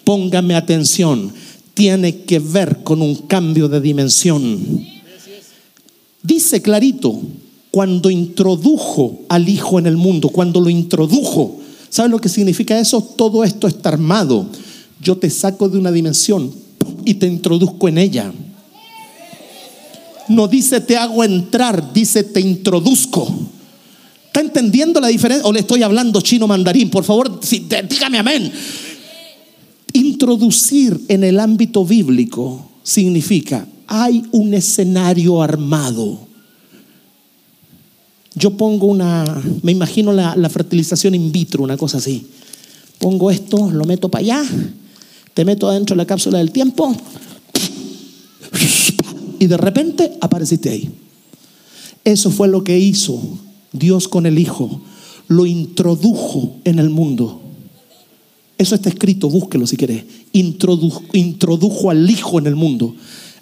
[0.06, 1.32] Póngame atención,
[1.74, 4.86] tiene que ver con un cambio de dimensión.
[6.22, 7.20] Dice clarito,
[7.72, 13.02] cuando introdujo al Hijo en el mundo, cuando lo introdujo, ¿sabe lo que significa eso?
[13.02, 14.46] Todo esto está armado.
[15.02, 16.52] Yo te saco de una dimensión
[17.04, 18.32] y te introduzco en ella.
[20.28, 23.26] No dice te hago entrar, dice te introduzco.
[24.26, 25.48] ¿Está entendiendo la diferencia?
[25.48, 26.90] ¿O le estoy hablando chino mandarín?
[26.90, 28.52] Por favor, dígame amén.
[30.16, 36.20] Introducir en el ámbito bíblico significa hay un escenario armado.
[38.34, 39.26] Yo pongo una,
[39.60, 42.28] me imagino la, la, fertilización in vitro, una cosa así.
[42.98, 44.42] Pongo esto, lo meto para allá,
[45.34, 46.96] te meto adentro de la cápsula del tiempo
[49.38, 50.90] y de repente apareciste ahí.
[52.04, 53.20] Eso fue lo que hizo
[53.70, 54.80] Dios con el Hijo.
[55.28, 57.42] Lo introdujo en el mundo.
[58.58, 60.04] Eso está escrito, búsquelo si querés.
[60.32, 62.94] Introdujo, al Hijo en el mundo.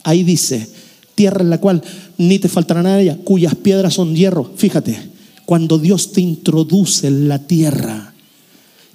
[0.03, 0.69] Ahí dice,
[1.15, 1.83] tierra en la cual
[2.19, 4.51] ni te faltará nada, cuyas piedras son hierro.
[4.57, 4.99] Fíjate,
[5.47, 8.15] cuando Dios te introduce en la tierra,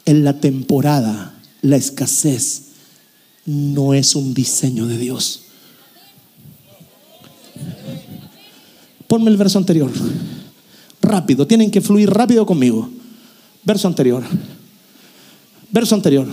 [0.05, 2.63] en la temporada, la escasez
[3.45, 5.43] no es un diseño de Dios.
[9.07, 9.91] Ponme el verso anterior.
[11.01, 12.89] Rápido, tienen que fluir rápido conmigo.
[13.63, 14.23] Verso anterior.
[15.71, 16.27] Verso anterior.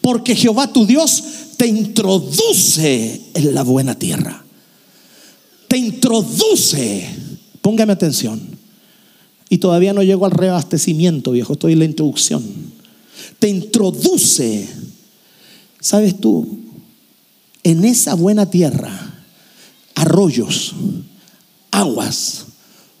[0.00, 1.22] Porque Jehová tu Dios
[1.56, 4.44] te introduce en la buena tierra.
[5.68, 7.08] Te introduce.
[7.60, 8.40] Póngame atención.
[9.48, 11.52] Y todavía no llego al reabastecimiento, viejo.
[11.52, 12.42] Estoy en la introducción.
[13.38, 14.68] Te introduce.
[15.80, 16.58] ¿Sabes tú?
[17.62, 19.24] En esa buena tierra,
[19.94, 20.74] arroyos,
[21.70, 22.46] aguas,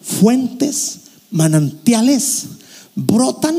[0.00, 1.01] fuentes,
[1.32, 2.44] manantiales
[2.94, 3.56] brotan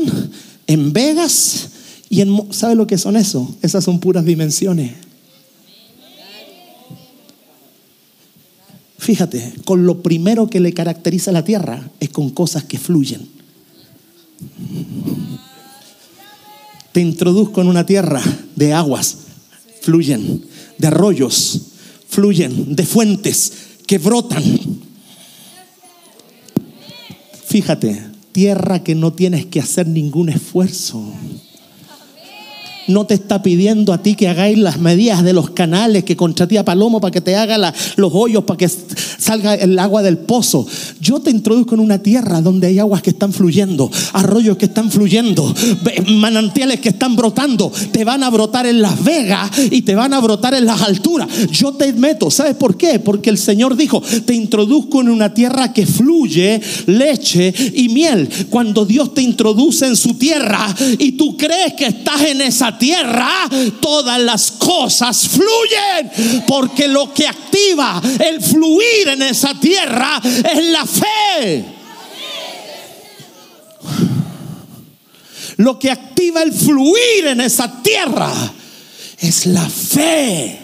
[0.66, 1.68] en vegas
[2.08, 3.54] y en, ¿sabe lo que son eso?
[3.60, 4.94] Esas son puras dimensiones.
[8.98, 13.28] Fíjate, con lo primero que le caracteriza la tierra es con cosas que fluyen.
[16.92, 18.22] Te introduzco en una tierra
[18.56, 19.18] de aguas.
[19.82, 20.42] fluyen,
[20.78, 21.60] de arroyos,
[22.08, 23.52] fluyen, de fuentes
[23.86, 24.42] que brotan.
[27.54, 31.00] Fíjate, tierra que no tienes que hacer ningún esfuerzo.
[32.88, 36.58] No te está pidiendo a ti que hagáis las medidas de los canales, que contraté
[36.58, 38.68] a Palomo para que te haga los hoyos, para que
[39.24, 40.66] salga el agua del pozo.
[41.00, 44.90] Yo te introduzco en una tierra donde hay aguas que están fluyendo, arroyos que están
[44.90, 45.54] fluyendo,
[46.08, 47.72] manantiales que están brotando.
[47.90, 51.28] Te van a brotar en Las Vegas y te van a brotar en las alturas.
[51.50, 52.98] Yo te meto, ¿sabes por qué?
[52.98, 58.28] Porque el Señor dijo, te introduzco en una tierra que fluye leche y miel.
[58.50, 63.30] Cuando Dios te introduce en su tierra y tú crees que estás en esa tierra,
[63.80, 66.42] todas las cosas fluyen.
[66.46, 71.64] Porque lo que activa el fluir en esa tierra es la fe.
[75.56, 78.32] Lo que activa el fluir en esa tierra
[79.18, 80.58] es la fe.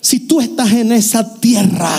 [0.00, 1.96] Si tú estás en esa tierra,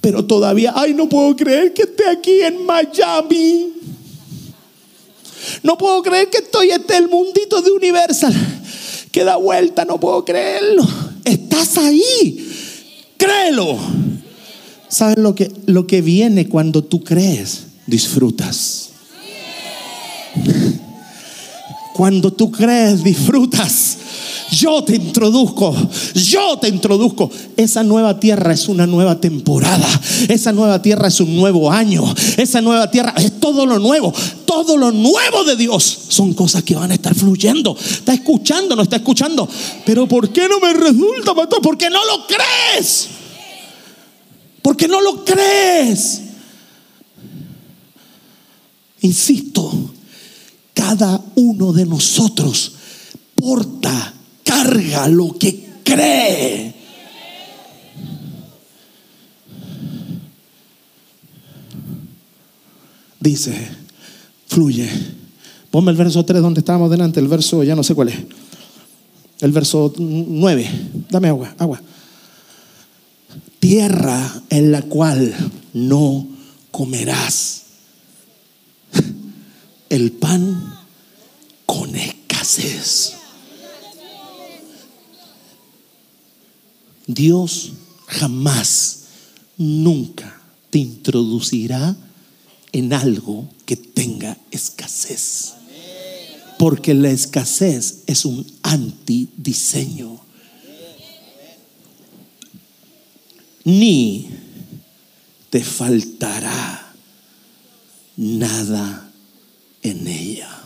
[0.00, 3.72] pero todavía, ay, no puedo creer que esté aquí en Miami.
[5.62, 8.34] No puedo creer que estoy en el mundito de Universal.
[9.10, 10.86] Que da vuelta, no puedo creerlo.
[11.24, 12.46] Estás ahí.
[13.20, 13.78] Créelo.
[14.88, 17.66] ¿Sabes lo que, lo que viene cuando tú crees?
[17.86, 18.90] Disfrutas.
[21.94, 23.98] Cuando tú crees, disfrutas.
[24.50, 25.74] Yo te introduzco,
[26.14, 27.30] yo te introduzco.
[27.56, 29.88] Esa nueva tierra es una nueva temporada.
[30.28, 32.02] Esa nueva tierra es un nuevo año.
[32.36, 34.12] Esa nueva tierra es todo lo nuevo.
[34.44, 37.76] Todo lo nuevo de Dios son cosas que van a estar fluyendo.
[37.78, 39.48] Está escuchando, no está escuchando.
[39.86, 41.62] Pero ¿por qué no me resulta, pastor?
[41.62, 43.08] Porque no lo crees.
[44.62, 46.22] Porque no lo crees.
[49.02, 49.92] Insisto,
[50.74, 52.72] cada uno de nosotros
[53.36, 56.74] porta carga lo que cree.
[63.20, 63.68] Dice,
[64.46, 64.88] fluye.
[65.70, 68.18] Ponme el verso 3 donde estábamos delante, el verso, ya no sé cuál es.
[69.40, 70.70] El verso 9.
[71.10, 71.80] Dame agua, agua.
[73.58, 75.34] Tierra en la cual
[75.74, 76.26] no
[76.70, 77.62] comerás
[79.90, 80.78] el pan
[81.66, 83.19] con escasez.
[87.14, 87.72] Dios
[88.06, 89.04] jamás,
[89.56, 91.96] nunca te introducirá
[92.72, 95.54] en algo que tenga escasez.
[96.58, 100.20] Porque la escasez es un antidiseño.
[103.64, 104.28] Ni
[105.48, 106.94] te faltará
[108.16, 109.10] nada
[109.82, 110.59] en ella.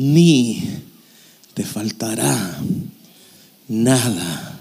[0.00, 0.62] Ni
[1.52, 2.58] te faltará
[3.68, 4.58] nada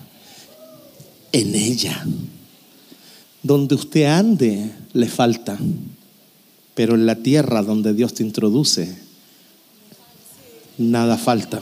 [1.31, 2.05] en ella.
[3.41, 5.57] Donde usted ande le falta,
[6.75, 8.97] pero en la tierra donde Dios te introduce,
[10.77, 11.61] nada falta.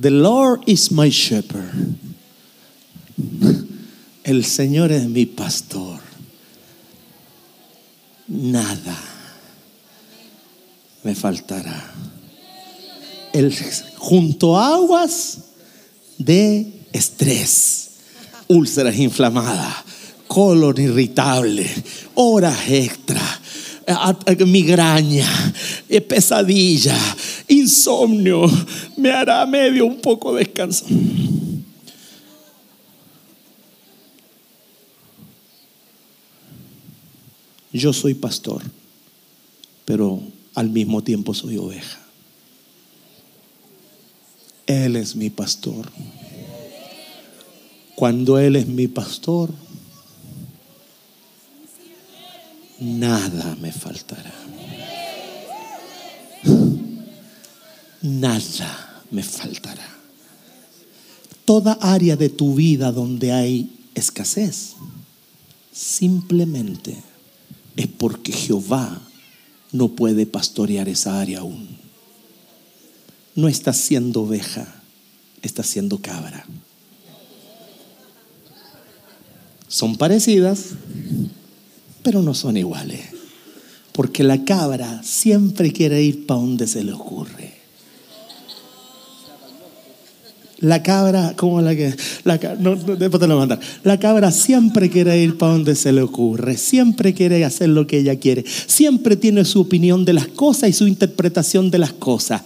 [0.00, 1.96] The Lord is my shepherd.
[4.22, 6.00] El Señor es mi pastor.
[8.28, 9.15] Nada
[11.06, 11.94] me faltará.
[13.32, 13.54] El,
[13.96, 15.38] junto aguas
[16.18, 17.90] de estrés,
[18.48, 19.84] úlceras inflamadas,
[20.26, 21.64] colon irritable,
[22.16, 23.22] horas extra,
[24.46, 25.28] migraña,
[25.88, 26.98] eh, pesadilla,
[27.46, 28.50] insomnio,
[28.96, 30.88] me hará medio un poco descansar.
[37.72, 38.62] Yo soy pastor,
[39.84, 42.00] pero al mismo tiempo soy oveja.
[44.66, 45.92] Él es mi pastor.
[47.94, 49.50] Cuando Él es mi pastor,
[52.80, 54.32] nada me faltará.
[58.00, 59.86] Nada me faltará.
[61.44, 64.74] Toda área de tu vida donde hay escasez,
[65.70, 66.96] simplemente
[67.76, 69.02] es porque Jehová
[69.76, 71.68] no puede pastorear esa área aún.
[73.34, 74.82] No está siendo oveja,
[75.42, 76.46] está siendo cabra.
[79.68, 80.70] Son parecidas,
[82.02, 83.00] pero no son iguales.
[83.92, 87.55] Porque la cabra siempre quiere ir para donde se le ocurre.
[90.66, 91.94] La cabra, ¿cómo la que?
[92.24, 93.60] La, no, después te lo mandar.
[93.84, 97.98] La cabra siempre quiere ir para donde se le ocurre, siempre quiere hacer lo que
[97.98, 102.42] ella quiere, siempre tiene su opinión de las cosas y su interpretación de las cosas.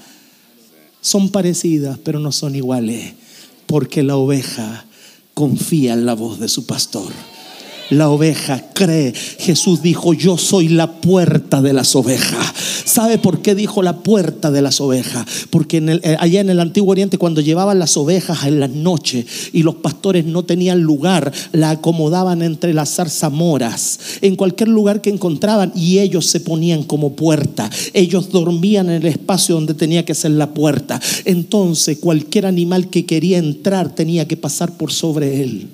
[1.00, 3.14] Son parecidas, pero no son iguales,
[3.64, 4.84] porque la oveja
[5.32, 7.10] confía en la voz de su pastor
[7.90, 9.12] la oveja cree.
[9.38, 12.54] Jesús dijo, yo soy la puerta de las ovejas.
[12.84, 15.26] ¿Sabe por qué dijo la puerta de las ovejas?
[15.50, 19.62] Porque eh, allá en el Antiguo Oriente cuando llevaban las ovejas en las noches y
[19.62, 25.72] los pastores no tenían lugar, la acomodaban entre las zarzamoras, en cualquier lugar que encontraban
[25.74, 27.70] y ellos se ponían como puerta.
[27.92, 31.00] Ellos dormían en el espacio donde tenía que ser la puerta.
[31.24, 35.68] Entonces cualquier animal que quería entrar tenía que pasar por sobre él.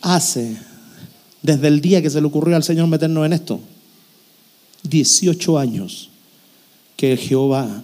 [0.00, 0.56] Hace
[1.42, 3.60] desde el día que se le ocurrió al Señor meternos en esto?
[4.82, 6.10] 18 años
[6.96, 7.82] que Jehová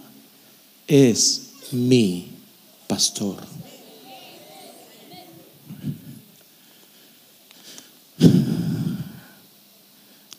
[0.87, 2.27] es mi
[2.87, 3.37] pastor.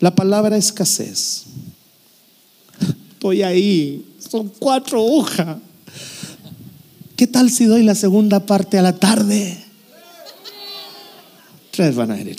[0.00, 1.44] La palabra escasez.
[3.12, 5.58] Estoy ahí, son cuatro hojas.
[7.16, 9.67] ¿Qué tal si doy la segunda parte a la tarde?
[11.78, 12.36] Van a venir.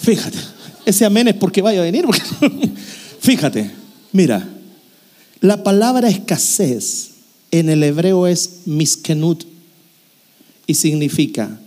[0.00, 0.38] Fíjate,
[0.86, 2.06] ese amén es porque vaya a venir.
[3.20, 3.70] Fíjate,
[4.12, 4.48] mira,
[5.40, 7.10] la palabra escasez
[7.50, 9.44] en el hebreo es miskenut
[10.66, 11.60] y significa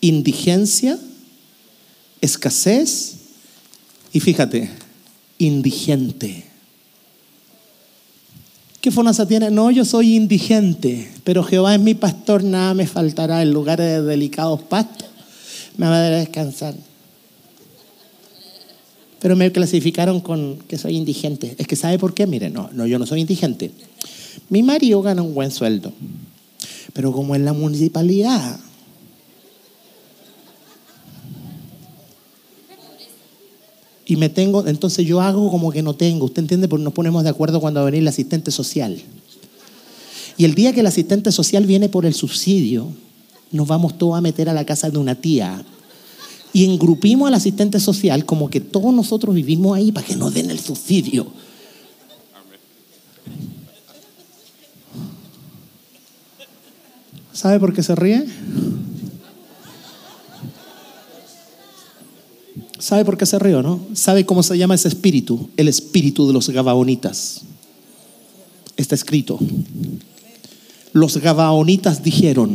[0.00, 0.98] indigencia,
[2.20, 3.14] escasez
[4.12, 4.70] y fíjate,
[5.38, 6.44] indigente.
[8.80, 9.50] ¿Qué fonasa tiene?
[9.50, 14.02] No, yo soy indigente, pero Jehová es mi pastor, nada me faltará en lugares de
[14.02, 15.13] delicados pastos
[15.76, 16.74] me va a dar a descansar.
[19.20, 21.54] Pero me clasificaron con que soy indigente.
[21.58, 22.26] Es que ¿sabe por qué?
[22.26, 23.70] Mire, no, no, yo no soy indigente.
[24.50, 25.92] Mi marido gana un buen sueldo.
[26.92, 28.60] Pero como en la municipalidad
[34.06, 36.26] y me tengo, entonces yo hago como que no tengo.
[36.26, 36.68] ¿Usted entiende?
[36.68, 39.00] Porque nos ponemos de acuerdo cuando va a venir el asistente social.
[40.36, 42.88] Y el día que el asistente social viene por el subsidio,
[43.54, 45.64] nos vamos todos a meter a la casa de una tía
[46.52, 50.50] y engrupimos al asistente social como que todos nosotros vivimos ahí para que nos den
[50.50, 51.26] el subsidio.
[57.32, 58.24] ¿Sabe por qué se ríe?
[62.78, 63.80] ¿Sabe por qué se ríe, no?
[63.94, 65.50] ¿Sabe cómo se llama ese espíritu?
[65.56, 67.42] El espíritu de los gabaonitas.
[68.76, 69.38] Está escrito.
[70.92, 72.54] Los gabaonitas dijeron,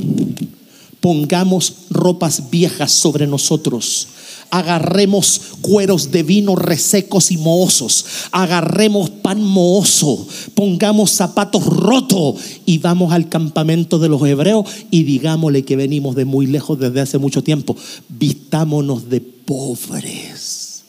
[0.99, 4.07] pongamos ropas viejas sobre nosotros.
[4.51, 8.05] Agarremos cueros de vino resecos y mohosos.
[8.31, 10.27] Agarremos pan mohoso.
[10.55, 12.35] Pongamos zapatos rotos
[12.65, 17.01] y vamos al campamento de los hebreos y digámosle que venimos de muy lejos desde
[17.01, 17.75] hace mucho tiempo.
[18.07, 20.83] Vistámonos de pobres.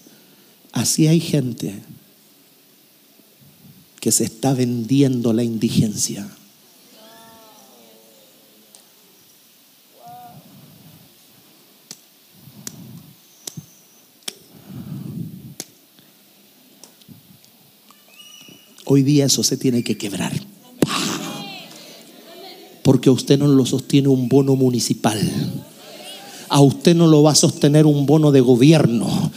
[0.72, 1.82] Así hay gente
[4.00, 6.26] que se está vendiendo la indigencia.
[18.93, 20.32] Hoy día eso se tiene que quebrar.
[22.82, 25.16] Porque usted no lo sostiene un bono municipal.
[26.51, 29.30] A usted no lo va a sostener un bono de gobierno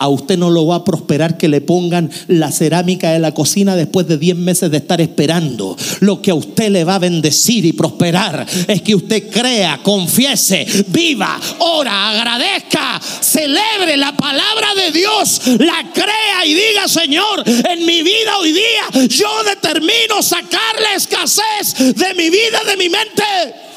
[0.00, 3.76] a usted no lo va a prosperar que le pongan la cerámica de la cocina
[3.76, 5.76] después de 10 meses de estar esperando.
[6.00, 10.66] Lo que a usted le va a bendecir y prosperar es que usted crea, confiese,
[10.88, 18.02] viva, ora, agradezca, celebre la palabra de Dios, la crea y diga, Señor, en mi
[18.02, 23.69] vida hoy día yo determino sacar la escasez de mi vida, de mi mente.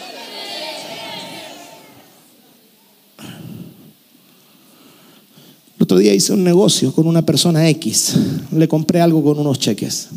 [5.97, 8.15] Día hice un negocio con una persona X.
[8.51, 10.09] Le compré algo con unos cheques.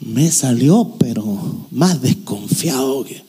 [0.00, 3.22] me salió, pero más desconfiado que...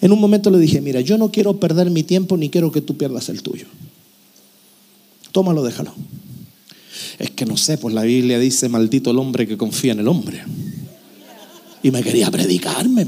[0.00, 2.82] En un momento le dije, mira, yo no quiero perder mi tiempo ni quiero que
[2.82, 3.66] tú pierdas el tuyo.
[5.32, 5.92] Tómalo, déjalo.
[7.18, 10.08] Es que no sé, pues la Biblia dice, maldito el hombre que confía en el
[10.08, 10.42] hombre.
[11.82, 13.06] Y me quería predicarme.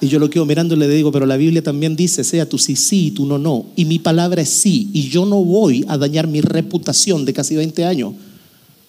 [0.00, 2.56] Y yo lo quedo mirando y le digo, pero la Biblia también dice, sea tú
[2.56, 3.66] sí, sí y tú no, no.
[3.74, 4.90] Y mi palabra es sí.
[4.92, 8.14] Y yo no voy a dañar mi reputación de casi 20 años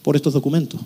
[0.04, 0.80] por estos documentos.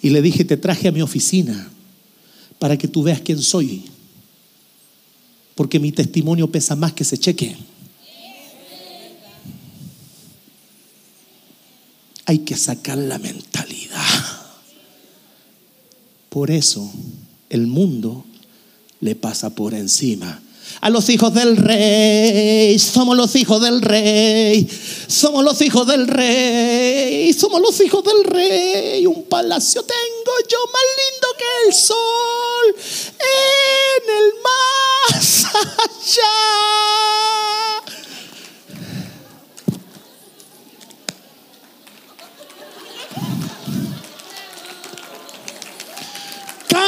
[0.00, 1.68] Y le dije, te traje a mi oficina
[2.58, 3.82] para que tú veas quién soy.
[5.54, 7.56] Porque mi testimonio pesa más que ese cheque.
[12.26, 14.02] Hay que sacar la mentalidad.
[16.28, 16.90] Por eso
[17.48, 18.24] el mundo
[19.00, 20.42] le pasa por encima.
[20.80, 24.68] A los hijos del rey, somos los hijos del rey,
[25.06, 29.06] somos los hijos del rey, somos los hijos del rey.
[29.06, 32.74] Un palacio tengo yo más lindo que el sol
[33.18, 36.36] en el más allá.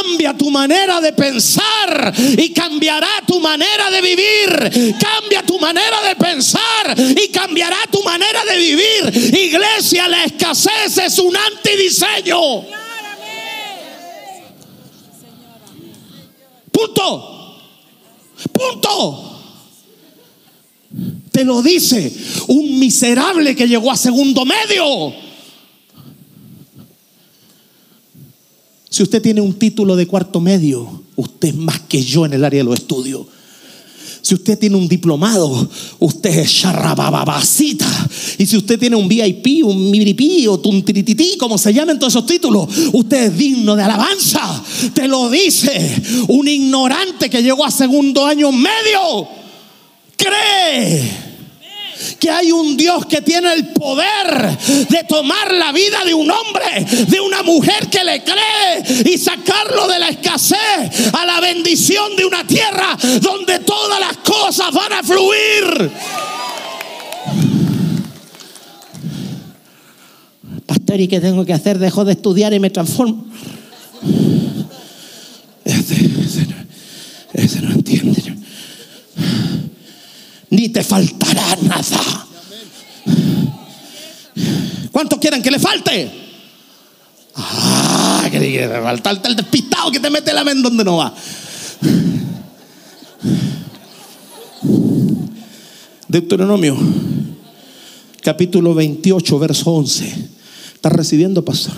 [0.02, 4.94] Cambia tu manera de pensar y cambiará tu manera de vivir.
[4.98, 9.34] Cambia tu manera de pensar y cambiará tu manera de vivir.
[9.34, 12.38] Iglesia, la escasez es un antidiseño.
[16.70, 17.58] Punto.
[18.52, 19.40] Punto.
[21.32, 22.12] Te lo dice
[22.48, 25.27] un miserable que llegó a segundo medio.
[28.90, 32.44] Si usted tiene un título de cuarto medio, usted es más que yo en el
[32.44, 33.26] área de los estudios.
[34.20, 35.68] Si usted tiene un diplomado,
[35.98, 37.86] usted es charrabababacita.
[38.38, 42.14] Y si usted tiene un VIP, un miripí o un tiritití, como se llaman todos
[42.14, 44.62] esos títulos, usted es digno de alabanza.
[44.92, 49.28] Te lo dice un ignorante que llegó a segundo año medio.
[50.16, 51.27] Cree
[52.18, 54.56] que hay un Dios que tiene el poder
[54.88, 59.86] de tomar la vida de un hombre, de una mujer que le cree y sacarlo
[59.88, 65.02] de la escasez a la bendición de una tierra donde todas las cosas van a
[65.02, 65.90] fluir.
[70.66, 71.78] Pastor, ¿y qué tengo que hacer?
[71.78, 73.26] Dejo de estudiar y me transformo.
[77.34, 78.17] Ese, no entiende
[80.50, 82.26] ni te faltará nada.
[84.92, 86.10] ¿Cuántos quieren que le falte?
[87.36, 91.14] Ah, que le falta el despistado que te mete la mente donde no va.
[96.08, 96.76] Deuteronomio,
[98.22, 100.28] capítulo 28, verso 11.
[100.74, 101.74] ¿Está recibiendo, pastor?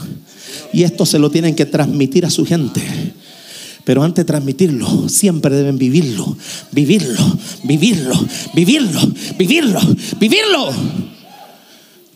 [0.72, 2.80] Y esto se lo tienen que transmitir a su gente.
[3.90, 6.36] Pero antes de transmitirlo, siempre deben vivirlo,
[6.70, 8.14] vivirlo, vivirlo,
[8.54, 9.00] vivirlo,
[9.36, 9.80] vivirlo,
[10.16, 10.70] vivirlo.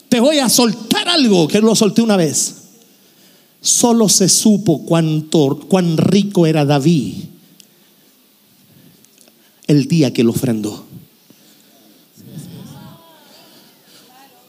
[0.09, 2.55] Te voy a soltar algo que lo solté una vez.
[3.61, 7.15] Solo se supo cuánto, cuán rico era David
[9.67, 10.85] el día que lo ofrendó.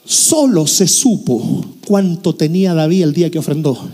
[0.06, 3.90] Solo se supo cuánto tenía David el día que ofrendó.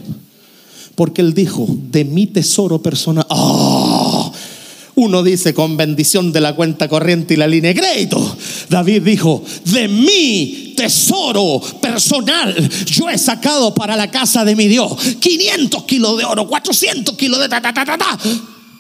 [1.01, 3.25] Porque él dijo, de mi tesoro personal.
[3.29, 4.31] ¡Oh!
[4.93, 8.37] Uno dice con bendición de la cuenta corriente y la línea de crédito.
[8.69, 14.93] David dijo, de mi tesoro personal yo he sacado para la casa de mi Dios
[15.19, 18.19] 500 kilos de oro, 400 kilos de ta, ta, ta, ta, ta.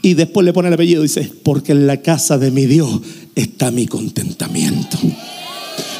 [0.03, 3.01] Y después le pone el apellido y dice, porque en la casa de mi Dios
[3.33, 4.99] está mi contentamiento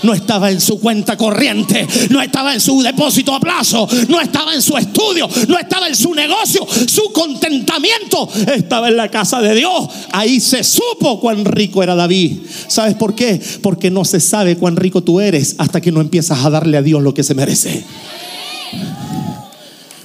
[0.03, 4.53] no estaba en su cuenta corriente, no estaba en su depósito a plazo, no estaba
[4.53, 6.65] en su estudio, no estaba en su negocio.
[6.87, 9.89] Su contentamiento estaba en la casa de Dios.
[10.11, 12.39] Ahí se supo cuán rico era David.
[12.67, 13.41] ¿Sabes por qué?
[13.61, 16.81] Porque no se sabe cuán rico tú eres hasta que no empiezas a darle a
[16.81, 17.83] Dios lo que se merece.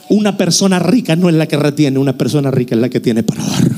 [0.09, 3.23] Una persona rica no es la que retiene, una persona rica es la que tiene
[3.23, 3.76] para dar.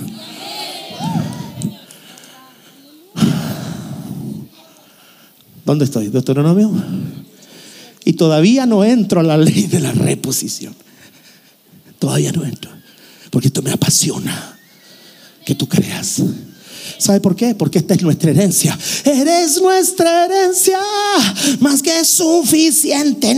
[5.69, 6.09] ¿Dónde estoy?
[6.09, 6.73] Deuteronomio.
[8.03, 10.75] Y todavía no entro a la ley de la reposición.
[11.99, 12.71] Todavía no entro.
[13.29, 14.59] Porque esto me apasiona.
[15.45, 16.23] Que tú creas.
[16.97, 17.55] ¿Sabe por qué?
[17.55, 18.79] Porque esta es nuestra herencia.
[19.05, 20.79] Eres nuestra herencia,
[21.61, 23.37] más que suficiente.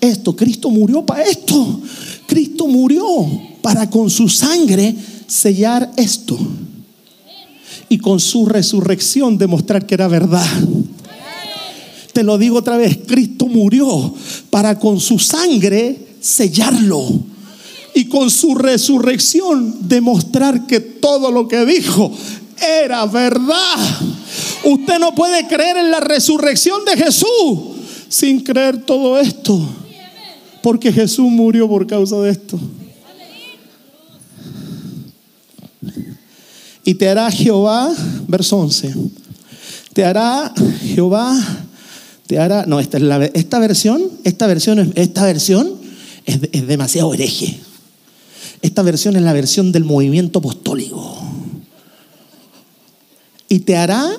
[0.00, 1.80] esto, Cristo murió para esto.
[2.26, 3.06] Cristo murió
[3.62, 4.96] para con su sangre
[5.28, 6.36] sellar esto.
[7.88, 10.44] Y con su resurrección demostrar que era verdad.
[12.14, 14.14] Te lo digo otra vez, Cristo murió
[14.48, 17.04] para con su sangre sellarlo
[17.92, 22.12] y con su resurrección demostrar que todo lo que dijo
[22.80, 23.78] era verdad.
[24.62, 27.58] Usted no puede creer en la resurrección de Jesús
[28.08, 29.60] sin creer todo esto,
[30.62, 32.60] porque Jesús murió por causa de esto.
[36.84, 37.92] Y te hará Jehová,
[38.28, 38.94] verso 11,
[39.92, 40.52] te hará
[40.94, 41.63] Jehová
[42.26, 42.98] te hará, no, esta,
[43.34, 45.74] esta versión, esta versión, esta versión
[46.24, 47.58] es, es demasiado hereje.
[48.62, 51.18] Esta versión es la versión del movimiento apostólico.
[53.48, 54.18] Y te hará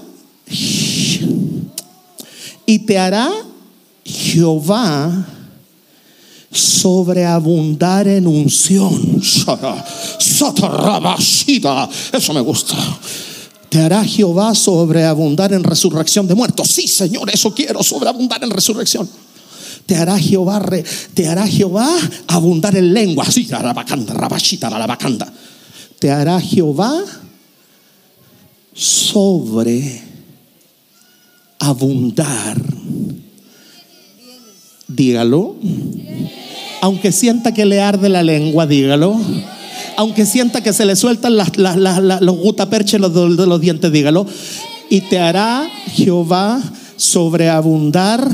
[2.66, 3.32] y te hará
[4.04, 5.28] Jehová
[6.52, 9.22] sobreabundar en unción.
[12.14, 12.76] Eso me gusta.
[13.76, 16.70] Te hará Jehová sobreabundar en resurrección de muertos.
[16.70, 19.10] Sí, Señor, eso quiero, sobreabundar en resurrección.
[19.86, 20.66] Te hará Jehová,
[21.14, 21.90] te hará Jehová
[22.26, 23.30] abundar en lengua.
[23.30, 23.46] Sí,
[26.00, 27.04] Te hará Jehová
[28.74, 30.02] sobre
[31.60, 32.56] abundar.
[34.88, 35.58] Dígalo.
[36.80, 39.20] Aunque sienta que le arde la lengua, dígalo.
[39.98, 44.26] Aunque sienta que se le sueltan las, los gutaperches de los, los dientes, dígalo.
[44.90, 46.62] Y te hará Jehová
[46.96, 48.28] sobreabundar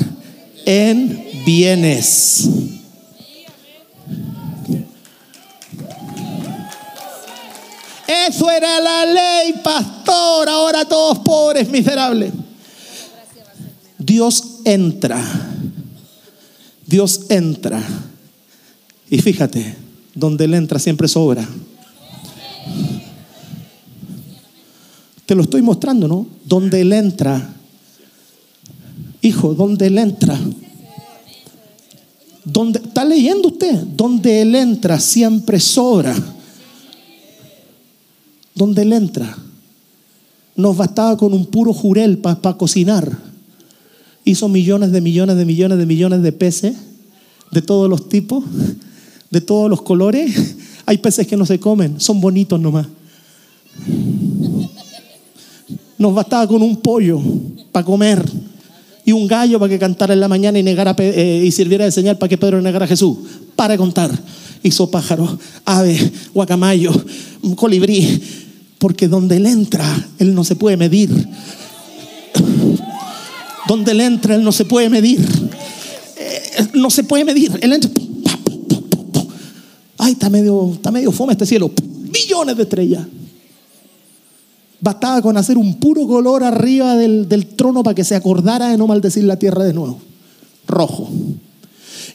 [0.66, 2.50] en bienes.
[8.28, 10.50] Eso era la ley, pastor.
[10.50, 12.32] Ahora todos pobres, miserables.
[13.98, 15.22] Dios entra.
[16.86, 17.82] Dios entra.
[19.10, 19.76] Y fíjate,
[20.14, 21.47] donde Él entra siempre sobra.
[25.26, 26.28] Te lo estoy mostrando, ¿no?
[26.45, 27.53] Donde Él entra.
[29.22, 30.39] Hijo, donde Él entra.
[32.43, 33.76] Donde, ¿Está leyendo usted?
[33.95, 36.16] Donde Él entra siempre sobra.
[38.53, 39.38] Donde Él entra.
[40.55, 43.32] Nos bastaba con un puro jurel para cocinar
[44.24, 46.76] hizo millones de millones de millones de millones de peces
[47.51, 48.43] de todos los tipos,
[49.32, 50.56] de todos los colores.
[50.86, 52.86] Hay peces que no se comen, son bonitos nomás.
[55.98, 57.22] Nos bastaba con un pollo
[57.72, 58.24] para comer
[59.06, 61.92] y un gallo para que cantara en la mañana y, negara, eh, y sirviera de
[61.92, 63.18] señal para que Pedro negara a Jesús.
[63.56, 64.12] Para contar.
[64.64, 66.92] Hizo pájaro, ave, guacamayo,
[67.56, 68.22] colibrí.
[68.78, 69.86] Porque donde él entra,
[70.20, 71.10] él no se puede medir.
[73.68, 75.20] Donde él entra, él no se puede medir.
[76.18, 77.58] Eh, no se puede medir.
[77.62, 77.92] Él entra.
[80.04, 81.72] Ay, está medio, está medio fome este cielo.
[82.12, 83.06] Millones de estrellas.
[84.80, 88.80] Bastaba con hacer un puro color arriba del, del trono para que se acordara de
[88.80, 90.02] no maldecir la tierra de nuevo.
[90.66, 91.08] Rojo.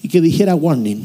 [0.03, 0.99] Y que dijera warning.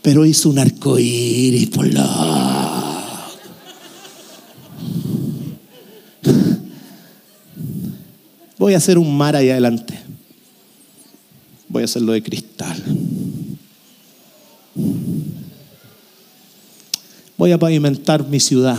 [0.00, 3.26] Pero hizo un arco iris por la
[8.58, 9.98] Voy a hacer un mar ahí adelante.
[11.68, 12.80] Voy a hacerlo de cristal.
[17.36, 18.78] Voy a pavimentar mi ciudad.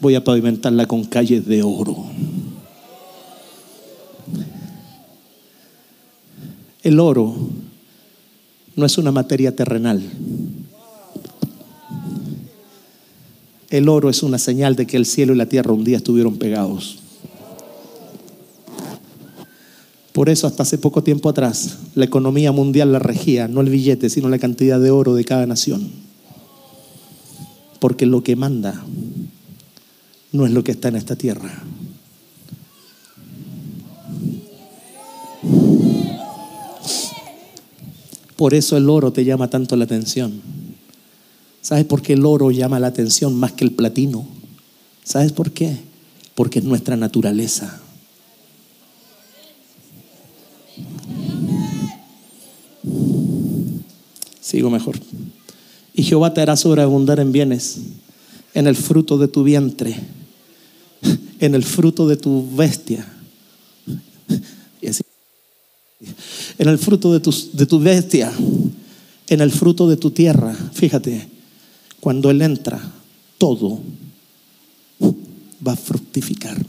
[0.00, 2.06] Voy a pavimentarla con calles de oro.
[6.82, 7.36] El oro
[8.76, 10.02] no es una materia terrenal.
[13.68, 16.38] El oro es una señal de que el cielo y la tierra un día estuvieron
[16.38, 16.99] pegados.
[20.12, 24.10] Por eso hasta hace poco tiempo atrás la economía mundial la regía, no el billete,
[24.10, 25.90] sino la cantidad de oro de cada nación.
[27.78, 28.84] Porque lo que manda
[30.32, 31.62] no es lo que está en esta tierra.
[38.36, 40.40] Por eso el oro te llama tanto la atención.
[41.60, 44.26] ¿Sabes por qué el oro llama la atención más que el platino?
[45.04, 45.76] ¿Sabes por qué?
[46.34, 47.80] Porque es nuestra naturaleza.
[54.50, 54.98] Sigo mejor.
[55.94, 57.78] Y Jehová te hará sobreabundar en bienes,
[58.52, 59.94] en el fruto de tu vientre,
[61.38, 63.06] en el fruto de tu bestia.
[66.58, 68.32] En el fruto de tu, de tu bestia,
[69.28, 70.52] en el fruto de tu tierra.
[70.72, 71.28] Fíjate,
[72.00, 72.80] cuando Él entra,
[73.38, 73.78] todo
[75.66, 76.60] va a fructificar.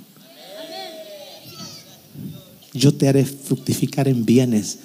[2.73, 4.77] Yo te haré fructificar en bienes,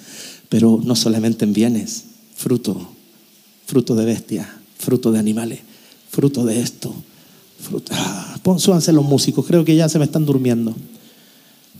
[0.49, 2.05] pero no solamente en bienes,
[2.37, 2.87] fruto,
[3.65, 5.59] fruto de bestia, fruto de animales,
[6.09, 6.93] fruto de esto.
[7.59, 7.91] Fruto.
[7.95, 10.75] Ah, súbanse los músicos, creo que ya se me están durmiendo.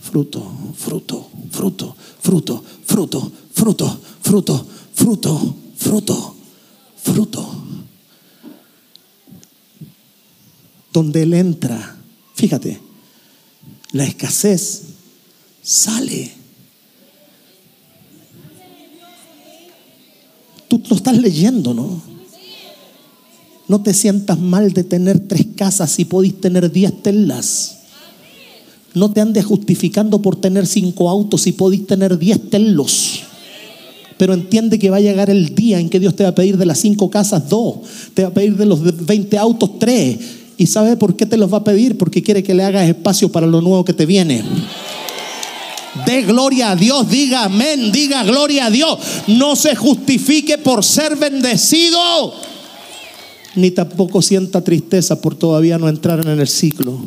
[0.00, 0.44] Fruto,
[0.76, 6.36] fruto, fruto, fruto, fruto, fruto, fruto, fruto, fruto,
[7.00, 7.64] fruto.
[10.92, 11.96] Donde Él entra,
[12.34, 12.80] fíjate,
[13.92, 14.82] la escasez
[15.62, 16.37] sale.
[20.68, 22.00] Tú lo estás leyendo, ¿no?
[23.66, 27.78] No te sientas mal de tener tres casas si podéis tener diez telas.
[28.94, 33.20] No te andes justificando por tener cinco autos si podéis tener diez telos.
[34.16, 36.56] Pero entiende que va a llegar el día en que Dios te va a pedir
[36.56, 37.76] de las cinco casas dos,
[38.14, 40.18] te va a pedir de los veinte autos tres.
[40.56, 41.96] ¿Y sabe por qué te los va a pedir?
[41.96, 44.42] Porque quiere que le hagas espacio para lo nuevo que te viene.
[46.06, 48.98] De gloria a Dios, diga amén, diga gloria a Dios.
[49.26, 52.34] No se justifique por ser bendecido,
[53.54, 56.98] ni tampoco sienta tristeza por todavía no entrar en el ciclo.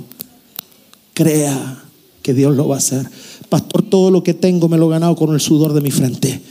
[1.14, 1.84] Crea
[2.22, 3.10] que Dios lo va a hacer.
[3.50, 6.42] Pastor, todo lo que tengo me lo he ganado con el sudor de mi frente.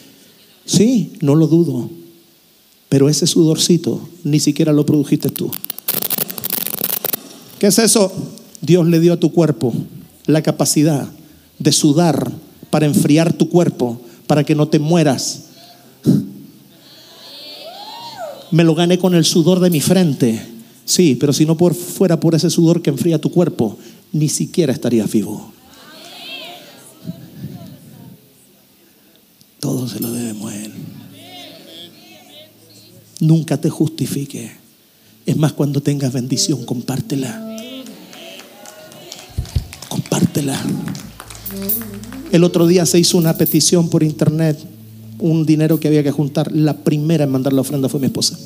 [0.65, 1.91] Sí, no lo dudo.
[2.89, 5.51] Pero ese sudorcito ni siquiera lo produjiste tú.
[7.59, 8.13] ¿Qué es eso?
[8.61, 9.73] Dios le dio a tu cuerpo
[10.27, 11.09] la capacidad
[11.61, 12.33] de sudar
[12.71, 15.45] para enfriar tu cuerpo, para que no te mueras.
[18.51, 20.45] Me lo gané con el sudor de mi frente.
[20.85, 23.79] Sí, pero si no fuera por ese sudor que enfría tu cuerpo,
[24.13, 25.53] ni siquiera estaría vivo.
[29.61, 30.73] Todo se lo debemos a Él.
[33.21, 34.51] Nunca te justifique.
[35.27, 37.47] Es más, cuando tengas bendición, compártela.
[39.89, 40.59] Compártela.
[42.33, 44.59] El otro día se hizo una petición por internet,
[45.19, 46.53] un dinero que había que juntar.
[46.53, 48.39] La primera en mandar la ofrenda fue mi esposa.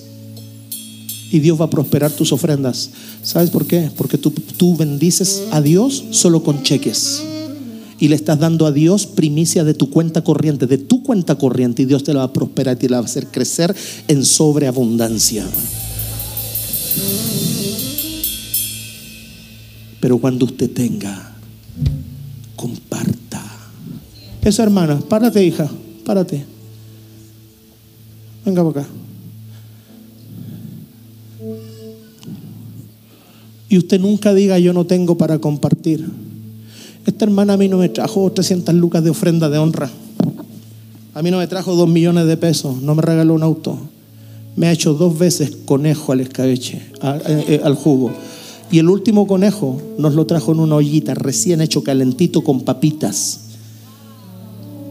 [1.31, 2.91] Y Dios va a prosperar tus ofrendas.
[3.23, 3.91] ¿Sabes por qué?
[3.97, 7.23] Porque tú, tú bendices a Dios solo con cheques.
[7.99, 11.83] Y le estás dando a Dios primicia de tu cuenta corriente, de tu cuenta corriente.
[11.83, 13.75] Y Dios te la va a prosperar y te la va a hacer crecer
[14.09, 15.47] en sobreabundancia.
[20.01, 21.34] Pero cuando usted tenga,
[22.65, 23.43] comparta.
[24.41, 25.69] Esa hermana, párate hija,
[26.07, 26.47] párate.
[28.43, 28.91] Venga para acá.
[33.69, 36.09] Y usted nunca diga yo no tengo para compartir.
[37.05, 39.91] Esta hermana a mí no me trajo 300 lucas de ofrenda de honra.
[41.13, 43.79] A mí no me trajo dos millones de pesos, no me regaló un auto.
[44.57, 48.11] Me ha hecho dos veces conejo al escabeche, eh, eh, al jugo.
[48.75, 53.39] Y el último conejo nos lo trajo en una ollita recién hecho calentito con papitas.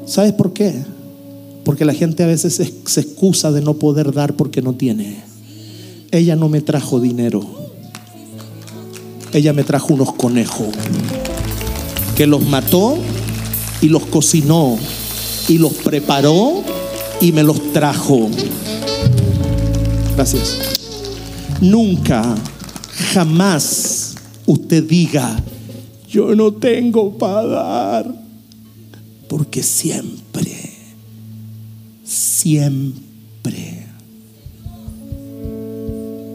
[0.06, 0.86] ¿Sabes por qué?
[1.66, 5.22] Porque la gente a veces se, excusa de no poder dar porque no tiene.
[6.12, 7.46] Ella no me trajo dinero.
[9.34, 10.70] Ella me trajo unos conejos
[12.16, 12.96] que los mató
[13.82, 14.78] y los cocinó
[15.50, 16.64] y los preparó
[17.20, 18.30] y me los trajo.
[20.16, 20.58] Gracias.
[21.60, 22.34] Nunca,
[22.96, 24.16] jamás
[24.46, 25.42] usted diga,
[26.10, 28.24] yo no tengo para dar.
[29.28, 30.74] Porque siempre,
[32.04, 33.88] siempre.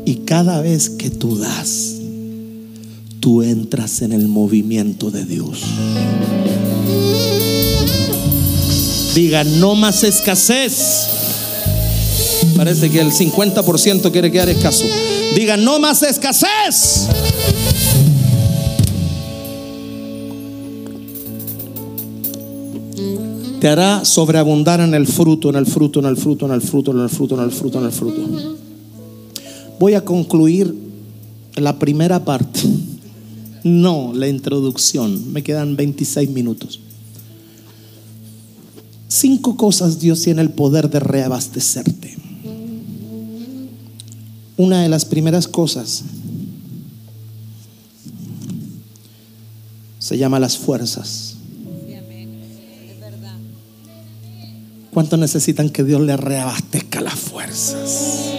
[0.05, 1.97] Y cada vez que tú das,
[3.21, 5.63] tú entras en el movimiento de Dios.
[9.15, 11.28] Diga, no más escasez.
[12.59, 14.85] Parece que el 50% quiere quedar escaso.
[15.37, 17.07] Diga, no más escasez.
[23.61, 26.91] Te hará sobreabundar en el fruto, en el fruto, en el fruto, en el fruto,
[26.91, 28.57] en el fruto, en el fruto, en el fruto.
[29.79, 30.75] Voy a concluir
[31.55, 32.59] la primera parte.
[33.63, 35.33] No, la introducción.
[35.33, 36.81] Me quedan 26 minutos.
[39.07, 42.28] Cinco cosas Dios tiene el poder de reabastecerte.
[44.59, 46.03] Una de las primeras cosas
[50.01, 51.37] se llama las fuerzas.
[54.93, 58.33] ¿Cuántos necesitan que Dios le reabastezca las fuerzas?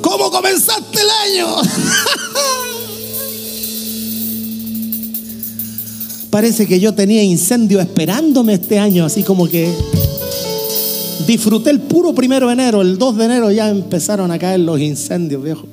[0.00, 1.54] ¿Cómo comenzaste el año?
[6.30, 9.72] Parece que yo tenía incendio esperándome este año, así como que
[11.26, 14.80] disfruté el puro primero de enero, el 2 de enero ya empezaron a caer los
[14.80, 15.66] incendios, viejo.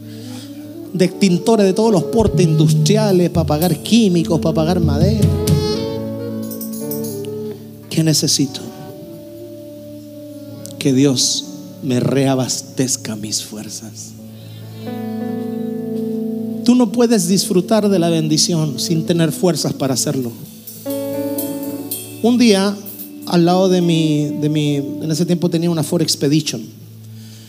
[0.93, 5.27] De extintores de todos los portes industriales, para pagar químicos, para pagar madera.
[7.89, 8.61] ¿Qué necesito?
[10.77, 11.45] Que Dios
[11.83, 14.11] me reabastezca mis fuerzas.
[16.65, 20.31] Tú no puedes disfrutar de la bendición sin tener fuerzas para hacerlo.
[22.21, 22.75] Un día,
[23.29, 26.61] al lado de mi, de mi, en ese tiempo tenía una Ford Expedition,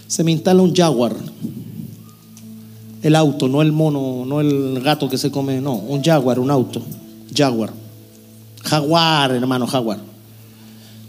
[0.07, 1.17] se me instala un Jaguar.
[3.03, 6.51] El auto, no el mono, no el gato que se come, no, un Jaguar, un
[6.51, 6.83] auto.
[7.35, 7.73] Jaguar.
[8.63, 9.99] Jaguar, hermano, Jaguar.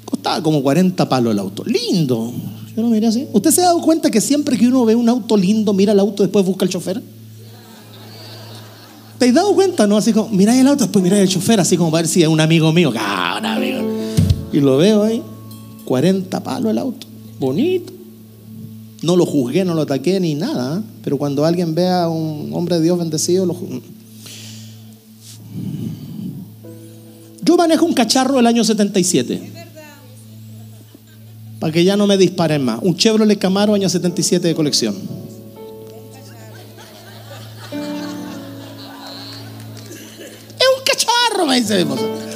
[0.05, 1.65] Costaba como 40 palos el auto.
[1.65, 2.31] Lindo.
[2.73, 3.27] Yo lo miré así.
[3.33, 5.99] ¿Usted se ha dado cuenta que siempre que uno ve un auto lindo, mira el
[5.99, 7.03] auto, después busca el chofer?
[9.17, 9.97] ¿Te has dado cuenta, no?
[9.97, 12.29] Así como, mira el auto, después mira el chofer, así como para ver si es
[12.29, 12.93] un amigo mío.
[12.97, 14.00] Ah, amigo.
[14.53, 15.23] Y lo veo ahí,
[15.85, 17.07] 40 palos el auto,
[17.39, 17.93] bonito.
[19.01, 22.75] No lo juzgué, no lo ataqué ni nada, pero cuando alguien ve a un hombre
[22.75, 23.55] de Dios bendecido, lo
[27.41, 29.51] Yo manejo un cacharro del año 77.
[31.59, 32.79] Para que ya no me disparen más.
[32.81, 34.95] Un Chevrolet Camaro año 77 de colección.
[40.59, 42.30] Es un cacharro, me dice mi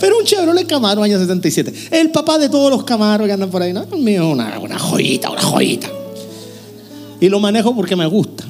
[0.00, 1.72] Pero un Chevrolet Camaro año 77.
[1.90, 3.72] El papá de todos los Camaros que andan por ahí.
[3.72, 5.90] No, mío, una, joyita, una joyita.
[7.20, 8.44] Y lo manejo porque me gusta.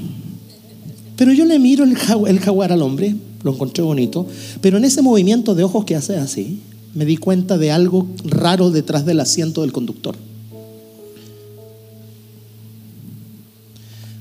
[1.17, 1.97] Pero yo le miro el
[2.39, 4.27] jaguar al hombre, lo encontré bonito,
[4.61, 6.61] pero en ese movimiento de ojos que hace así,
[6.95, 10.17] me di cuenta de algo raro detrás del asiento del conductor.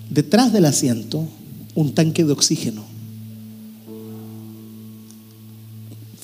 [0.09, 1.25] Detrás del asiento,
[1.75, 2.83] un tanque de oxígeno.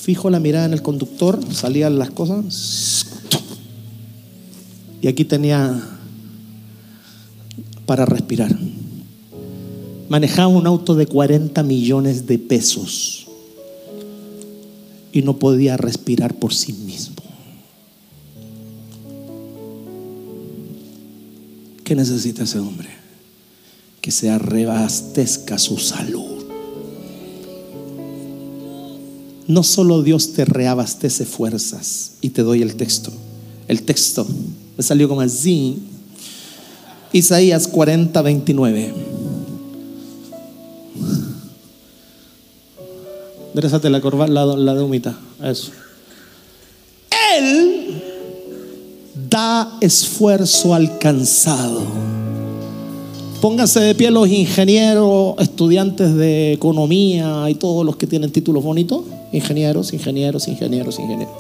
[0.04, 3.06] Fijo la mirada en el conductor, salían las cosas.
[5.02, 5.82] Y aquí tenía
[7.86, 8.54] para respirar.
[10.10, 13.28] Manejaba un auto de 40 millones de pesos
[15.14, 17.24] y no podía respirar por sí mismo.
[21.86, 22.90] ¿Qué necesita ese hombre?
[24.02, 26.33] Que se reabastezca su salud.
[29.48, 33.12] No solo Dios te reabastece fuerzas, y te doy el texto.
[33.68, 34.26] El texto
[34.78, 35.80] me salió como así.
[37.12, 38.94] Isaías 40, 29.
[43.50, 45.16] Enderezate la corva, la, la de humita.
[45.44, 45.72] Eso.
[47.38, 48.02] Él
[49.30, 52.13] da esfuerzo alcanzado.
[53.44, 59.02] Pónganse de pie los ingenieros, estudiantes de economía y todos los que tienen títulos bonitos.
[59.34, 61.34] Ingenieros, ingenieros, ingenieros, ingenieros.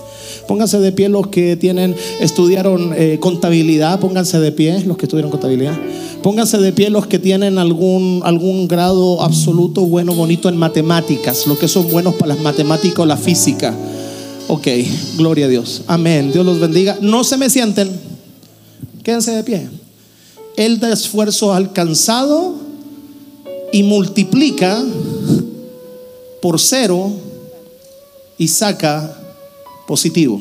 [0.45, 4.01] Pónganse de pie los que tienen, estudiaron eh, contabilidad.
[4.01, 5.79] Pónganse de pie los que estudiaron contabilidad.
[6.21, 11.57] Pónganse de pie los que tienen algún, algún grado absoluto, bueno, bonito en matemáticas, los
[11.57, 13.73] que son buenos para las matemáticas o la física.
[14.49, 14.67] Ok,
[15.15, 15.83] gloria a Dios.
[15.87, 16.33] Amén.
[16.33, 16.97] Dios los bendiga.
[16.99, 17.89] No se me sienten.
[19.03, 19.82] Quédense de pie.
[20.55, 22.55] Él da esfuerzo alcanzado
[23.71, 24.83] y multiplica
[26.41, 27.11] por cero
[28.37, 29.17] y saca
[29.87, 30.39] positivo.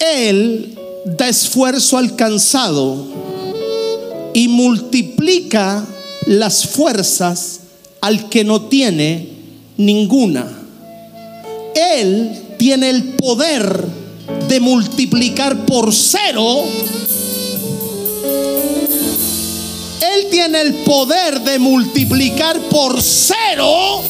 [0.00, 3.06] Él da esfuerzo alcanzado
[4.34, 5.84] y multiplica
[6.26, 7.60] las fuerzas
[8.00, 9.28] al que no tiene
[9.76, 10.46] ninguna.
[11.74, 14.03] Él tiene el poder
[14.48, 16.64] de multiplicar por cero.
[20.00, 24.02] Él tiene el poder de multiplicar por cero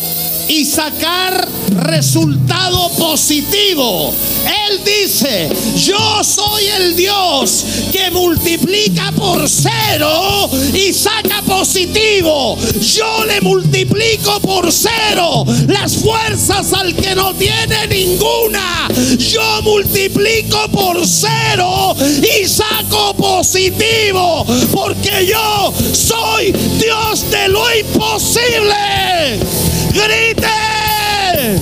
[0.49, 4.13] y sacar resultado positivo.
[4.45, 12.57] Él dice, yo soy el Dios que multiplica por cero y saca positivo.
[12.81, 18.89] Yo le multiplico por cero las fuerzas al que no tiene ninguna.
[19.19, 24.45] Yo multiplico por cero y saco positivo.
[24.73, 29.64] Porque yo soy Dios de lo imposible.
[29.95, 31.61] Grite.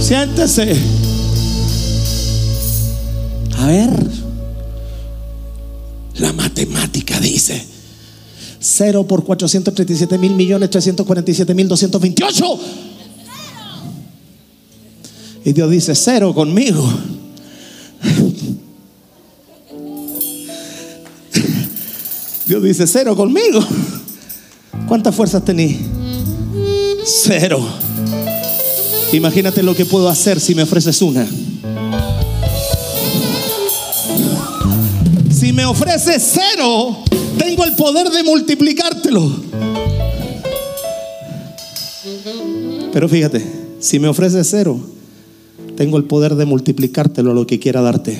[0.00, 0.76] Siéntese.
[3.58, 3.90] A ver.
[6.18, 7.64] La matemática dice
[8.60, 12.60] 0 por 437 mil millones 347 mil 228.
[15.46, 16.84] Y Dios dice cero conmigo.
[22.46, 23.60] Dios dice cero conmigo.
[24.88, 25.78] ¿Cuántas fuerzas tení?
[27.04, 27.64] Cero.
[29.12, 31.26] Imagínate lo que puedo hacer si me ofreces una.
[35.30, 36.96] Si me ofreces cero,
[37.38, 39.30] tengo el poder de multiplicártelo.
[42.92, 43.44] Pero fíjate,
[43.78, 44.80] si me ofreces cero,
[45.76, 48.18] tengo el poder de multiplicártelo a lo que quiera darte.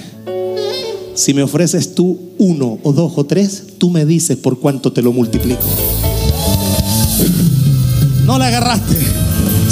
[1.15, 5.01] Si me ofreces tú uno o dos o tres, tú me dices por cuánto te
[5.03, 5.65] lo multiplico.
[8.27, 9.07] No la agarraste.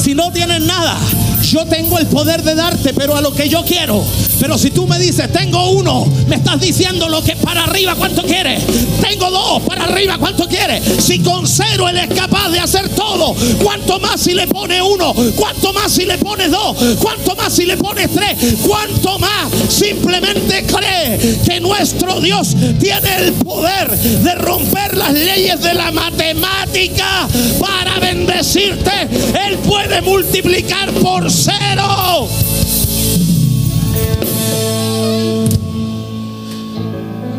[0.01, 0.97] Si no tienes nada,
[1.45, 4.03] yo tengo el poder de darte, pero a lo que yo quiero.
[4.41, 8.23] Pero si tú me dices, tengo uno, me estás diciendo lo que para arriba, ¿cuánto
[8.23, 8.63] quieres?
[9.01, 10.83] Tengo dos, para arriba, ¿cuánto quieres?
[10.99, 15.15] Si con cero él es capaz de hacer todo, ¿cuánto más si le pone uno?
[15.37, 16.77] ¿Cuánto más si le pones dos?
[17.01, 18.57] ¿Cuánto más si le pones tres?
[18.67, 25.75] ¿Cuánto más simplemente cree que nuestro Dios tiene el poder de romper las leyes de
[25.75, 27.29] la matemática
[27.61, 29.09] para bendecirte?
[29.47, 31.31] Él puede multiplicar por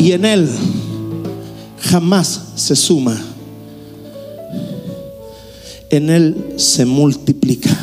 [0.05, 0.47] y en Él
[1.79, 3.19] jamás se suma.
[5.89, 7.75] En Él se multiplica.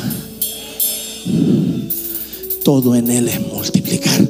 [2.63, 4.25] Todo en Él es multiplicar.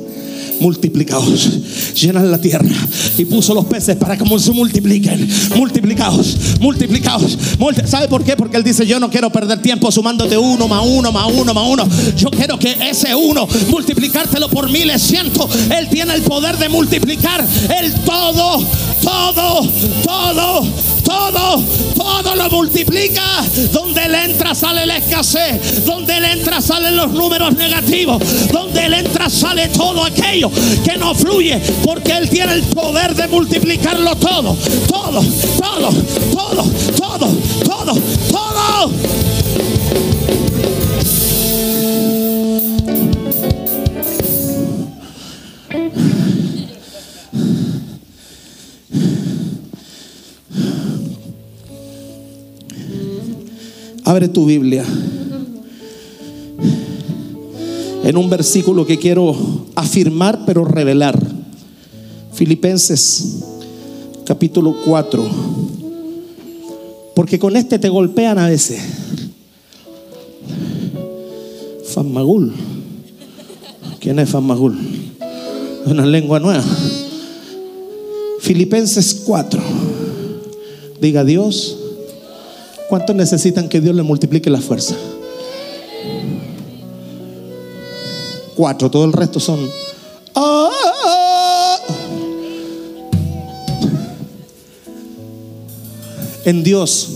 [0.64, 1.59] Multiplicaos,
[1.93, 2.70] llenan la tierra
[3.18, 5.28] y puso los peces para que se multipliquen.
[5.57, 7.38] Multiplicaos, multiplicaos.
[7.59, 8.38] multi- ¿Sabe por qué?
[8.38, 11.66] Porque Él dice: Yo no quiero perder tiempo sumándote uno más uno más uno más
[11.70, 11.86] uno.
[12.16, 15.49] Yo quiero que ese uno multiplicártelo por miles, ciento.
[15.78, 17.45] Él tiene el poder de multiplicar
[17.82, 18.66] el todo,
[19.03, 19.70] todo,
[20.05, 20.66] todo,
[21.04, 21.64] todo,
[21.95, 23.22] todo lo multiplica.
[23.72, 25.86] Donde Él entra sale la escasez.
[25.86, 28.22] Donde Él entra salen los números negativos.
[28.51, 30.49] Donde Él entra sale todo aquello
[30.84, 31.60] que no fluye.
[31.84, 34.58] Porque Él tiene el poder de multiplicarlo todo.
[34.88, 35.24] Todo,
[35.60, 35.89] todo,
[36.32, 36.64] todo,
[36.97, 37.28] todo,
[37.66, 37.93] todo,
[38.32, 39.23] todo.
[54.14, 54.86] Abre tu Biblia.
[58.03, 59.36] En un versículo que quiero
[59.74, 61.20] afirmar pero revelar.
[62.32, 63.39] Filipenses
[64.24, 65.28] capítulo 4.
[67.16, 68.84] Porque con este te golpean a veces.
[71.88, 72.53] Famagul.
[73.99, 74.78] ¿Quién es Famagul?
[75.88, 76.64] Una lengua nueva.
[78.41, 79.59] Filipenses 4.
[81.01, 81.80] Diga Dios.
[82.94, 84.94] ¿Cuántos necesitan que Dios le multiplique la fuerza?
[88.54, 89.68] Cuatro, todo el resto son.
[90.36, 91.80] "Ah".
[96.46, 97.10] En Dios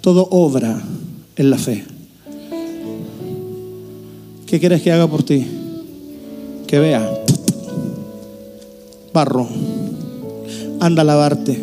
[0.00, 0.80] todo obra
[1.34, 1.84] en la fe.
[4.46, 5.44] ¿Qué quieres que haga por ti?
[6.68, 7.24] Que vea.
[9.12, 9.48] Barro.
[10.78, 11.54] Anda a lavarte.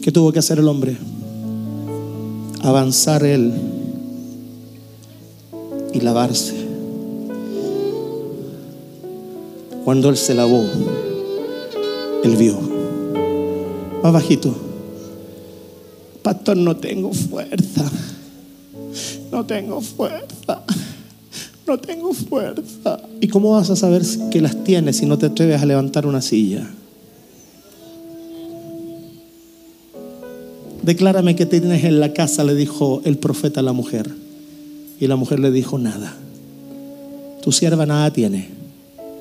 [0.00, 1.09] ¿Qué tuvo que hacer el hombre?
[2.62, 3.52] Avanzar él
[5.92, 6.54] y lavarse.
[9.84, 10.64] Cuando él se lavó,
[12.22, 12.58] él vio.
[14.02, 14.54] Más bajito.
[16.22, 17.90] Pastor, no tengo fuerza.
[19.30, 20.62] No tengo fuerza.
[21.66, 23.00] No tengo fuerza.
[23.20, 26.20] ¿Y cómo vas a saber que las tienes si no te atreves a levantar una
[26.20, 26.68] silla?
[30.90, 34.10] Declárame que tienes en la casa, le dijo el profeta a la mujer.
[34.98, 36.16] Y la mujer le dijo, nada.
[37.42, 38.48] Tu sierva nada tiene.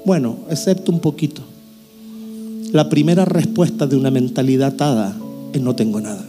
[0.03, 1.43] Bueno, excepto un poquito.
[2.71, 5.15] La primera respuesta de una mentalidad atada
[5.53, 6.25] es no tengo nada.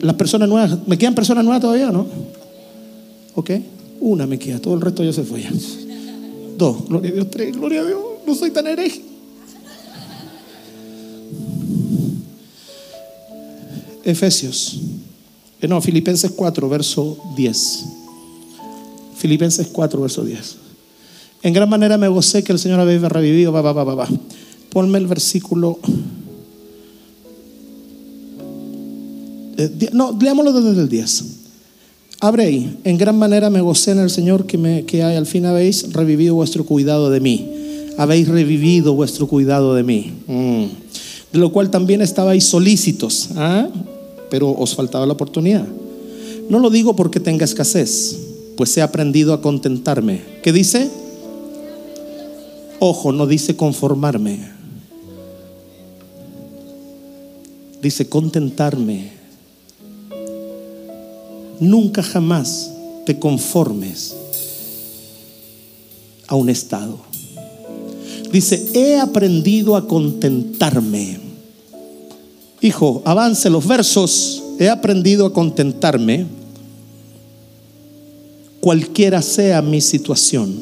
[0.00, 2.06] Las personas nuevas, ¿me quedan personas nuevas todavía no?
[3.34, 3.50] ¿Ok?
[3.98, 5.42] Una me queda, todo el resto ya se fue.
[5.42, 5.50] ya.
[6.56, 9.11] Dos, gloria a Dios, tres, gloria a Dios, no soy tan hereje.
[14.04, 14.80] Efesios,
[15.60, 17.84] eh, no, Filipenses 4, verso 10.
[19.16, 20.56] Filipenses 4, verso 10.
[21.44, 23.52] En gran manera me gocé que el Señor había revivido.
[23.52, 24.08] Va, va, va, va, va.
[24.70, 25.78] Ponme el versículo.
[29.56, 31.24] eh, no, leámoslo desde el 10.
[32.20, 32.78] Abre ahí.
[32.84, 36.34] En gran manera me gocé en el Señor que, me, que al fin habéis revivido
[36.34, 37.48] vuestro cuidado de mí.
[37.98, 40.12] Habéis revivido vuestro cuidado de mí.
[40.26, 40.64] Mm.
[41.32, 43.30] De lo cual también estabais solícitos.
[43.36, 43.68] ¿ah?
[44.32, 45.68] Pero os faltaba la oportunidad.
[46.48, 48.18] No lo digo porque tenga escasez,
[48.56, 50.22] pues he aprendido a contentarme.
[50.42, 50.88] ¿Qué dice?
[52.80, 54.48] Ojo, no dice conformarme.
[57.82, 59.12] Dice contentarme.
[61.60, 62.70] Nunca jamás
[63.04, 64.16] te conformes
[66.26, 67.00] a un estado.
[68.32, 71.31] Dice, he aprendido a contentarme.
[72.62, 74.40] Hijo, avance los versos.
[74.60, 76.26] He aprendido a contentarme
[78.60, 80.54] cualquiera sea mi situación.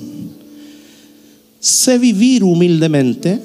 [1.60, 3.38] Sé vivir humildemente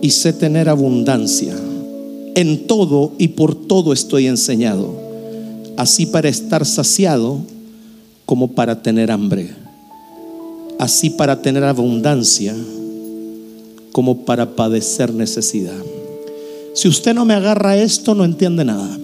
[0.00, 1.54] y sé tener abundancia.
[2.34, 4.98] En todo y por todo estoy enseñado,
[5.76, 7.38] así para estar saciado
[8.24, 9.50] como para tener hambre,
[10.78, 12.56] así para tener abundancia
[13.92, 15.93] como para padecer necesidad.
[16.74, 18.98] Si usted no me agarra esto, no entiende nada.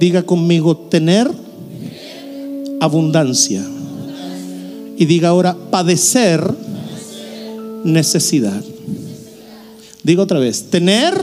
[0.00, 1.30] Diga conmigo, tener
[2.80, 3.64] abundancia.
[4.96, 6.42] Y diga ahora, padecer
[7.84, 8.60] necesidad.
[10.02, 11.14] Digo otra vez, tener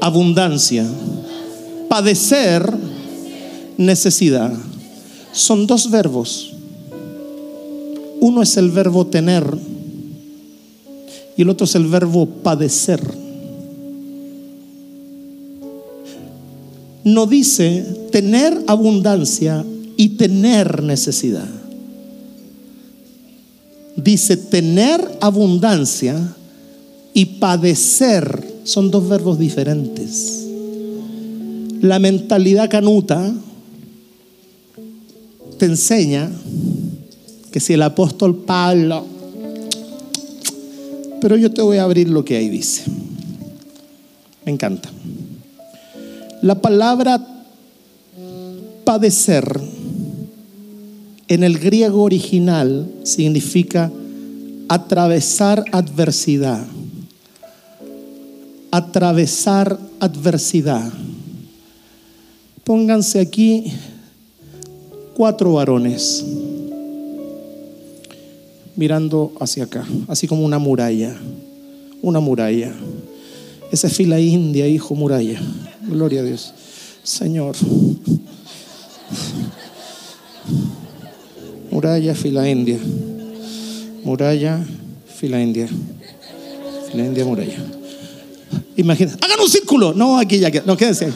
[0.00, 0.86] abundancia,
[1.88, 2.72] padecer
[3.76, 4.52] necesidad.
[5.32, 6.52] Son dos verbos.
[8.20, 9.44] Uno es el verbo tener
[11.36, 13.21] Y el otro es el verbo padecer.
[17.04, 19.64] No dice tener abundancia
[19.96, 21.48] y tener necesidad.
[23.96, 26.34] Dice tener abundancia
[27.12, 28.52] y padecer.
[28.64, 30.46] Son dos verbos diferentes.
[31.80, 33.34] La mentalidad canuta
[35.58, 36.30] te enseña
[37.50, 39.04] que si el apóstol Pablo,
[41.20, 42.82] pero yo te voy a abrir lo que ahí dice.
[44.44, 44.90] Me encanta.
[46.42, 47.24] La palabra
[48.84, 49.60] padecer
[51.28, 53.92] en el griego original significa
[54.68, 56.66] atravesar adversidad.
[58.72, 60.92] Atravesar adversidad.
[62.64, 63.72] Pónganse aquí
[65.14, 66.24] cuatro varones
[68.74, 71.14] mirando hacia acá, así como una muralla,
[72.02, 72.72] una muralla.
[73.70, 75.40] Esa es fila india, hijo muralla.
[75.82, 76.52] Gloria a Dios.
[77.02, 77.56] Señor.
[81.70, 82.78] Muralla, fila india.
[84.04, 84.64] Muralla,
[85.06, 85.68] fila india.
[86.90, 87.58] Fila india, muralla.
[88.76, 89.92] Imagina, hagan un círculo.
[89.94, 91.12] No, aquí ya, no, quédense.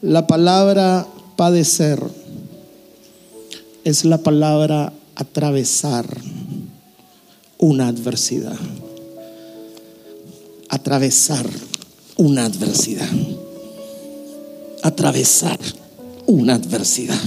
[0.00, 2.02] La palabra padecer
[3.84, 6.06] es la palabra atravesar
[7.58, 8.56] una adversidad.
[10.72, 11.46] Atravesar
[12.16, 13.10] una adversidad.
[14.82, 15.58] Atravesar
[16.26, 17.20] una adversidad.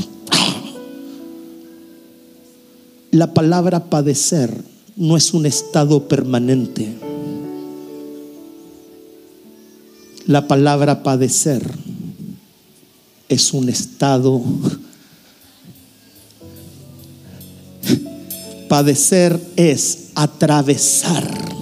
[3.11, 4.51] La palabra padecer
[4.95, 6.97] no es un estado permanente.
[10.25, 11.61] La palabra padecer
[13.29, 14.41] es un estado
[18.67, 21.54] Padecer es atravesar.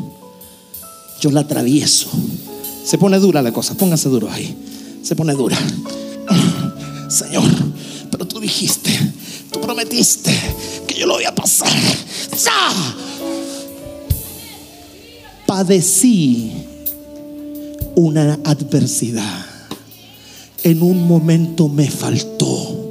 [1.24, 2.09] Yo la atravieso.
[2.84, 4.53] Se pone dura la cosa, póngase duro ahí.
[5.01, 5.57] Se pone dura.
[7.09, 7.49] Señor,
[8.11, 8.91] pero tú dijiste,
[9.49, 10.38] tú prometiste
[10.86, 11.71] que yo lo voy a pasar.
[12.43, 12.74] ¡Ya!
[15.45, 16.51] Padecí
[17.95, 19.45] una adversidad.
[20.63, 22.84] En un momento me faltó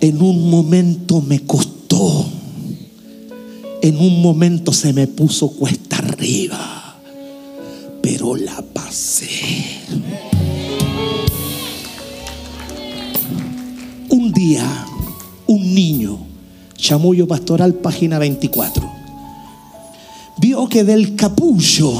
[0.00, 1.75] en un momento me costó.
[3.86, 6.96] En un momento se me puso cuesta arriba.
[8.02, 9.28] Pero la pasé.
[14.08, 14.86] Un día,
[15.46, 16.18] un niño,
[16.74, 18.90] chamullo pastoral, página 24,
[20.38, 21.92] vio que del capullo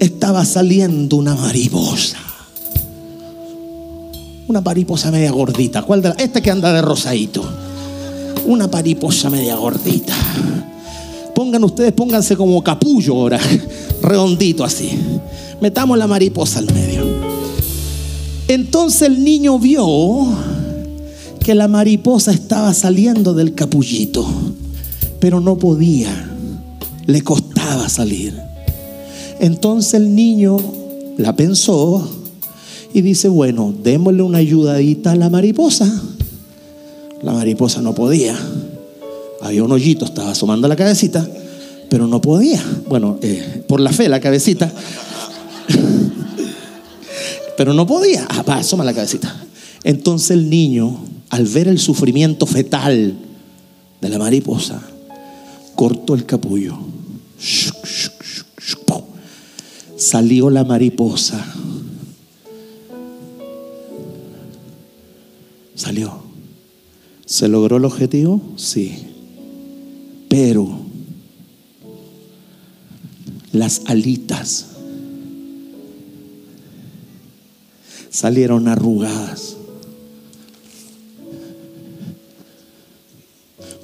[0.00, 2.16] estaba saliendo una mariposa.
[4.48, 5.82] Una mariposa media gordita.
[5.82, 6.14] ¿Cuál de la?
[6.14, 7.63] Este que anda de rosadito.
[8.46, 10.14] Una mariposa media gordita.
[11.34, 13.40] Pongan ustedes, pónganse como capullo ahora.
[14.02, 14.90] Redondito así.
[15.60, 17.04] Metamos la mariposa al medio.
[18.48, 20.26] Entonces el niño vio
[21.40, 24.26] que la mariposa estaba saliendo del capullito,
[25.20, 26.30] pero no podía,
[27.06, 28.38] le costaba salir.
[29.40, 30.58] Entonces el niño
[31.16, 32.08] la pensó
[32.92, 35.90] y dice, bueno, démosle una ayudadita a la mariposa.
[37.24, 38.38] La mariposa no podía.
[39.40, 41.26] Había un hoyito, estaba asomando la cabecita,
[41.88, 42.62] pero no podía.
[42.86, 44.70] Bueno, eh, por la fe la cabecita.
[47.56, 48.26] pero no podía.
[48.28, 49.34] Ah, va, asoma la cabecita.
[49.82, 53.14] Entonces el niño, al ver el sufrimiento fetal
[54.00, 54.82] de la mariposa,
[55.74, 56.78] cortó el capullo.
[59.96, 61.42] Salió la mariposa
[65.74, 66.23] Salió.
[67.34, 68.40] ¿Se logró el objetivo?
[68.54, 68.94] Sí.
[70.28, 70.68] Pero
[73.50, 74.66] las alitas
[78.08, 79.56] salieron arrugadas.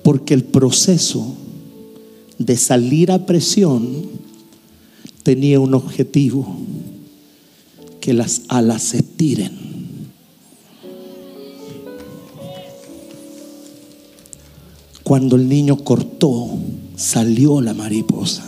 [0.04, 1.34] Porque el proceso
[2.38, 4.10] de salir a presión
[5.24, 6.56] tenía un objetivo,
[8.00, 9.69] que las alas se tiren.
[15.10, 16.46] Cuando el niño cortó,
[16.94, 18.44] salió la mariposa.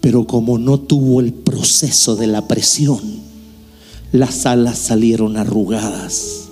[0.00, 3.00] Pero como no tuvo el proceso de la presión,
[4.12, 6.48] las alas salieron arrugadas.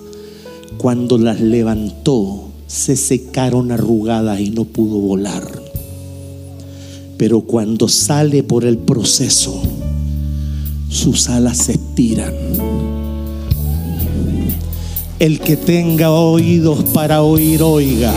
[0.77, 5.51] Cuando las levantó, se secaron arrugadas y no pudo volar.
[7.17, 9.59] Pero cuando sale por el proceso,
[10.91, 12.35] sus alas se estiran
[15.17, 18.13] El que tenga oídos para oír, oiga.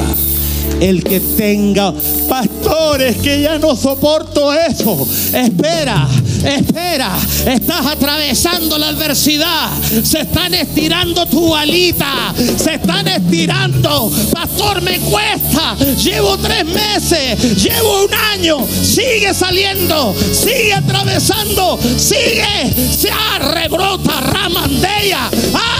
[0.82, 1.94] El que tenga
[2.28, 5.06] pastores que ya no soporto eso.
[5.32, 6.08] Espera,
[6.44, 7.16] espera.
[7.46, 9.70] Estás atravesando la adversidad.
[10.02, 12.34] Se están estirando tu alita.
[12.56, 14.10] Se están estirando.
[14.32, 15.76] Pastor, me cuesta.
[16.02, 17.62] Llevo tres meses.
[17.62, 18.66] Llevo un año.
[18.66, 20.12] Sigue saliendo.
[20.32, 21.78] Sigue atravesando.
[21.96, 22.74] Sigue.
[22.90, 24.20] Se arrebrota.
[24.20, 25.30] Ramandella.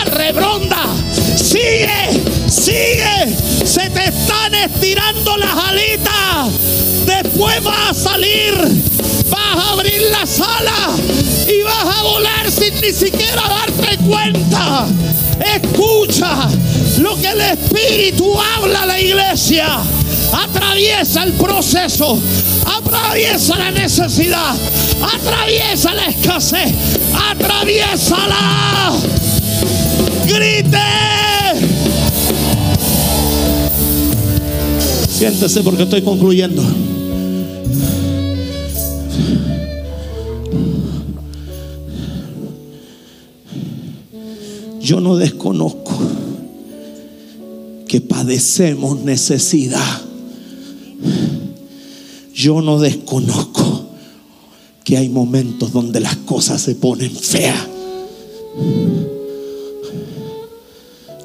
[0.00, 1.01] Arrebronda.
[1.36, 2.22] Sigue.
[2.48, 3.36] Sigue.
[3.64, 6.50] Se te están estirando las alitas.
[7.06, 8.54] Después vas a salir.
[9.30, 10.90] Vas a abrir la sala
[11.48, 14.86] y vas a volar sin ni siquiera darte cuenta.
[15.56, 16.48] Escucha
[16.98, 19.78] lo que el Espíritu habla a la iglesia.
[20.32, 22.18] Atraviesa el proceso,
[22.64, 24.54] atraviesa la necesidad,
[25.14, 26.72] atraviesa la escasez,
[27.30, 28.92] atraviesala.
[30.26, 30.78] Grite.
[35.08, 36.62] Siéntese porque estoy concluyendo.
[44.80, 45.92] Yo no desconozco
[47.86, 50.02] que padecemos necesidad.
[52.34, 53.86] Yo no desconozco
[54.82, 57.68] que hay momentos donde las cosas se ponen feas.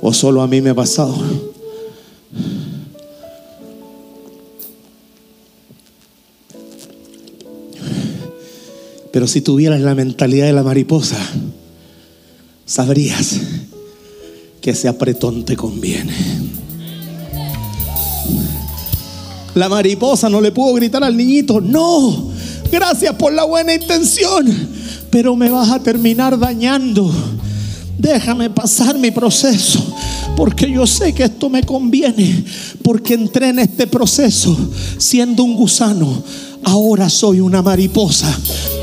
[0.09, 1.17] O solo a mí me ha pasado.
[9.11, 11.17] Pero si tuvieras la mentalidad de la mariposa,
[12.65, 13.35] sabrías
[14.61, 16.15] que ese apretón te conviene.
[19.55, 22.31] La mariposa no le pudo gritar al niñito, no,
[22.71, 24.69] gracias por la buena intención,
[25.09, 27.11] pero me vas a terminar dañando.
[27.97, 29.86] Déjame pasar mi proceso,
[30.37, 32.43] porque yo sé que esto me conviene,
[32.83, 34.55] porque entré en este proceso
[34.99, 36.23] siendo un gusano,
[36.67, 38.37] ahora soy una mariposa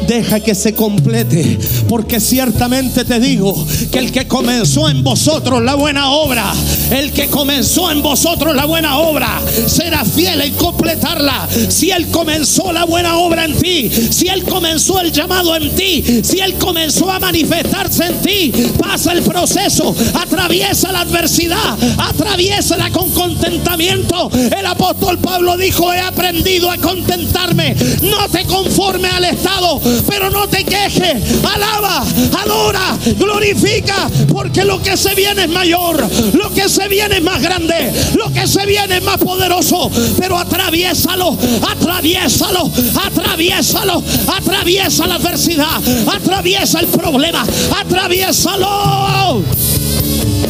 [0.07, 1.59] deja que se complete.
[1.89, 3.55] Porque ciertamente te digo
[3.91, 6.53] que el que comenzó en vosotros la buena obra,
[6.91, 11.49] el que comenzó en vosotros la buena obra, será fiel en completarla.
[11.69, 16.23] Si Él comenzó la buena obra en ti, si Él comenzó el llamado en ti,
[16.23, 23.11] si Él comenzó a manifestarse en ti, pasa el proceso, atraviesa la adversidad, atraviésala con
[23.11, 24.31] contentamiento.
[24.57, 30.49] El apóstol Pablo dijo, he aprendido a contentarme, no te conforme al estado, pero no
[30.49, 31.23] te quejes.
[31.45, 32.05] Alaba,
[32.43, 37.41] adora, glorifica, porque lo que se viene es mayor, lo que se viene es más
[37.41, 39.91] grande, lo que se viene es más poderoso.
[40.19, 41.37] Pero atraviésalo,
[41.71, 42.71] atraviésalo,
[43.05, 47.45] atraviésalo, atraviesa la adversidad, atraviesa el problema,
[47.81, 49.43] atraviésalo.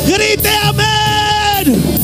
[0.06, 2.03] Grite amén.